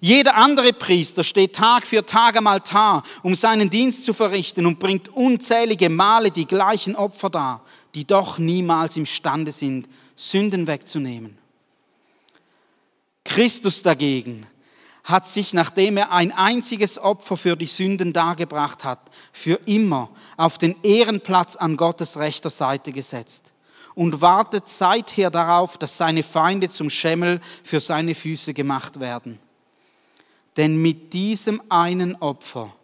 Jeder 0.00 0.36
andere 0.36 0.74
Priester 0.74 1.24
steht 1.24 1.54
Tag 1.54 1.86
für 1.86 2.04
Tag 2.04 2.36
am 2.36 2.46
Altar, 2.46 3.02
um 3.22 3.34
seinen 3.34 3.70
Dienst 3.70 4.04
zu 4.04 4.12
verrichten 4.12 4.66
und 4.66 4.78
bringt 4.78 5.08
unzählige 5.08 5.88
Male 5.88 6.30
die 6.30 6.46
gleichen 6.46 6.94
Opfer 6.94 7.30
dar, 7.30 7.64
die 7.94 8.04
doch 8.04 8.38
niemals 8.38 8.98
imstande 8.98 9.52
sind, 9.52 9.88
Sünden 10.14 10.66
wegzunehmen. 10.66 11.38
Christus 13.24 13.82
dagegen 13.82 14.46
hat 15.06 15.28
sich, 15.28 15.54
nachdem 15.54 15.96
er 15.96 16.10
ein 16.10 16.32
einziges 16.32 16.98
Opfer 16.98 17.36
für 17.36 17.56
die 17.56 17.66
Sünden 17.66 18.12
dargebracht 18.12 18.82
hat, 18.82 18.98
für 19.32 19.60
immer 19.64 20.10
auf 20.36 20.58
den 20.58 20.74
Ehrenplatz 20.82 21.54
an 21.54 21.76
Gottes 21.76 22.18
rechter 22.18 22.50
Seite 22.50 22.90
gesetzt 22.90 23.52
und 23.94 24.20
wartet 24.20 24.68
seither 24.68 25.30
darauf, 25.30 25.78
dass 25.78 25.96
seine 25.96 26.24
Feinde 26.24 26.68
zum 26.68 26.90
Schemmel 26.90 27.40
für 27.62 27.80
seine 27.80 28.16
Füße 28.16 28.52
gemacht 28.52 28.98
werden. 28.98 29.38
Denn 30.56 30.82
mit 30.82 31.12
diesem 31.12 31.62
einen 31.70 32.16
Opfer 32.16 32.74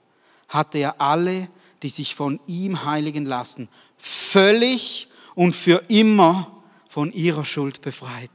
hat 0.48 0.76
er 0.76 1.00
alle, 1.00 1.48
die 1.82 1.88
sich 1.88 2.14
von 2.14 2.38
ihm 2.46 2.84
heiligen 2.84 3.26
lassen, 3.26 3.68
völlig 3.98 5.08
und 5.34 5.56
für 5.56 5.82
immer 5.88 6.62
von 6.88 7.12
ihrer 7.12 7.44
Schuld 7.44 7.82
befreit. 7.82 8.30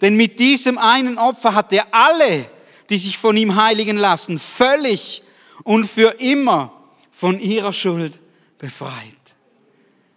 Denn 0.00 0.16
mit 0.16 0.38
diesem 0.38 0.78
einen 0.78 1.18
Opfer 1.18 1.54
hat 1.54 1.72
er 1.72 1.86
alle, 1.92 2.48
die 2.88 2.98
sich 2.98 3.18
von 3.18 3.36
ihm 3.36 3.56
heiligen 3.56 3.96
lassen, 3.96 4.38
völlig 4.38 5.22
und 5.64 5.86
für 5.86 6.20
immer 6.20 6.72
von 7.10 7.40
ihrer 7.40 7.72
Schuld 7.72 8.20
befreit. 8.58 8.94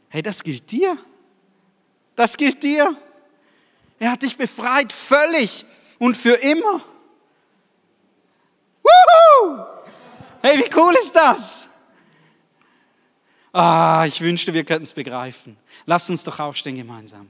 Hey, 0.09 0.21
das 0.21 0.43
gilt 0.43 0.69
dir. 0.71 0.97
Das 2.15 2.37
gilt 2.37 2.61
dir. 2.61 2.95
Er 3.99 4.11
hat 4.11 4.21
dich 4.21 4.37
befreit, 4.37 4.91
völlig 4.91 5.65
und 5.99 6.15
für 6.15 6.33
immer. 6.35 6.81
Wuhu! 8.83 9.65
Hey, 10.41 10.57
wie 10.59 10.75
cool 10.75 10.93
ist 10.99 11.15
das? 11.15 11.67
Ah, 13.53 14.05
ich 14.07 14.21
wünschte, 14.21 14.53
wir 14.53 14.63
könnten 14.63 14.83
es 14.83 14.93
begreifen. 14.93 15.57
Lass 15.85 16.09
uns 16.09 16.23
doch 16.23 16.39
aufstehen 16.39 16.75
gemeinsam. 16.75 17.29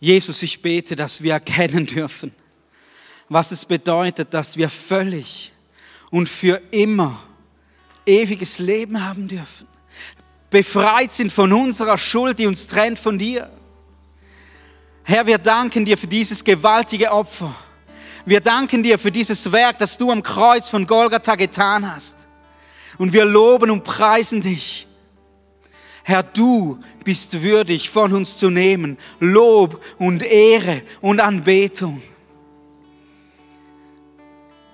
Jesus, 0.00 0.42
ich 0.42 0.60
bete, 0.60 0.96
dass 0.96 1.22
wir 1.22 1.34
erkennen 1.34 1.86
dürfen, 1.86 2.34
was 3.28 3.52
es 3.52 3.64
bedeutet, 3.64 4.34
dass 4.34 4.56
wir 4.56 4.68
völlig 4.68 5.52
und 6.10 6.28
für 6.28 6.60
immer 6.72 7.22
ewiges 8.06 8.58
Leben 8.58 9.04
haben 9.04 9.28
dürfen 9.28 9.68
befreit 10.50 11.12
sind 11.12 11.32
von 11.32 11.52
unserer 11.52 11.96
Schuld, 11.96 12.38
die 12.38 12.46
uns 12.46 12.66
trennt 12.66 12.98
von 12.98 13.18
dir. 13.18 13.48
Herr, 15.04 15.26
wir 15.26 15.38
danken 15.38 15.84
dir 15.84 15.96
für 15.96 16.08
dieses 16.08 16.44
gewaltige 16.44 17.10
Opfer. 17.12 17.54
Wir 18.26 18.40
danken 18.40 18.82
dir 18.82 18.98
für 18.98 19.10
dieses 19.10 19.50
Werk, 19.50 19.78
das 19.78 19.96
du 19.96 20.10
am 20.10 20.22
Kreuz 20.22 20.68
von 20.68 20.86
Golgatha 20.86 21.36
getan 21.36 21.90
hast. 21.90 22.26
Und 22.98 23.12
wir 23.12 23.24
loben 23.24 23.70
und 23.70 23.82
preisen 23.82 24.42
dich. 24.42 24.86
Herr, 26.02 26.22
du 26.22 26.78
bist 27.04 27.42
würdig 27.42 27.90
von 27.90 28.12
uns 28.12 28.38
zu 28.38 28.50
nehmen 28.50 28.96
Lob 29.20 29.82
und 29.98 30.22
Ehre 30.22 30.82
und 31.00 31.20
Anbetung. 31.20 32.02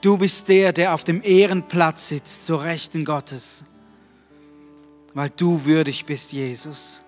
Du 0.00 0.16
bist 0.18 0.48
der, 0.48 0.72
der 0.72 0.94
auf 0.94 1.04
dem 1.04 1.22
Ehrenplatz 1.22 2.08
sitzt, 2.08 2.46
zur 2.46 2.62
Rechten 2.62 3.04
Gottes. 3.04 3.64
weil 5.16 5.30
du 5.30 5.64
würdig 5.64 6.04
bist, 6.04 6.34
Jesus. 6.34 7.00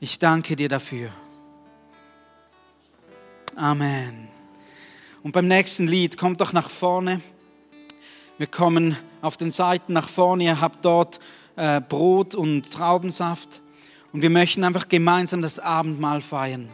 Ich 0.00 0.18
danke 0.18 0.56
dir 0.56 0.70
dafür. 0.70 1.10
Amen. 3.56 4.28
Und 5.22 5.32
beim 5.32 5.46
nächsten 5.46 5.86
Lied 5.86 6.16
kommt 6.16 6.40
doch 6.40 6.54
nach 6.54 6.70
vorne. 6.70 7.20
Wir 8.38 8.46
kommen 8.46 8.96
auf 9.20 9.36
den 9.36 9.50
Seiten 9.50 9.92
nach 9.92 10.08
vorne. 10.08 10.44
Ihr 10.44 10.62
habt 10.62 10.82
dort 10.82 11.20
äh, 11.56 11.80
Brot 11.80 12.34
und 12.34 12.70
Traubensaft. 12.72 13.60
Und 14.12 14.22
wir 14.22 14.30
möchten 14.30 14.64
einfach 14.64 14.88
gemeinsam 14.88 15.42
das 15.42 15.58
Abendmahl 15.58 16.20
feiern. 16.20 16.68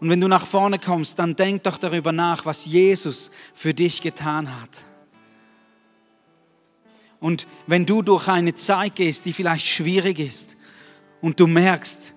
Und 0.00 0.10
wenn 0.10 0.20
du 0.20 0.28
nach 0.28 0.46
vorne 0.46 0.78
kommst, 0.78 1.18
dann 1.18 1.36
denk 1.36 1.62
doch 1.62 1.78
darüber 1.78 2.12
nach, 2.12 2.44
was 2.44 2.66
Jesus 2.66 3.30
für 3.54 3.72
dich 3.72 4.02
getan 4.02 4.48
hat. 4.60 4.84
Und 7.20 7.46
wenn 7.66 7.86
du 7.86 8.02
durch 8.02 8.28
eine 8.28 8.54
Zeit 8.54 8.96
gehst, 8.96 9.24
die 9.24 9.32
vielleicht 9.32 9.66
schwierig 9.66 10.18
ist 10.18 10.56
und 11.22 11.40
du 11.40 11.46
merkst, 11.46 12.12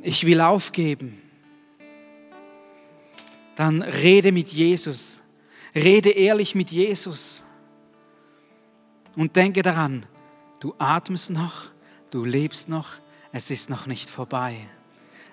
ich 0.00 0.24
will 0.24 0.40
aufgeben, 0.40 1.20
dann 3.56 3.82
rede 3.82 4.32
mit 4.32 4.48
Jesus. 4.48 5.20
Rede 5.74 6.10
ehrlich 6.10 6.54
mit 6.54 6.70
Jesus. 6.70 7.42
Und 9.16 9.36
denke 9.36 9.62
daran, 9.62 10.06
du 10.60 10.74
atmest 10.78 11.30
noch, 11.30 11.66
du 12.10 12.24
lebst 12.24 12.68
noch, 12.68 12.88
es 13.32 13.50
ist 13.50 13.70
noch 13.70 13.86
nicht 13.86 14.08
vorbei. 14.08 14.68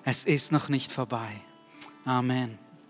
Es 0.04 0.24
ist 0.24 0.52
noch 0.52 0.68
nicht 0.68 0.92
vorbei. 0.92 1.28
Amen. 2.04 2.65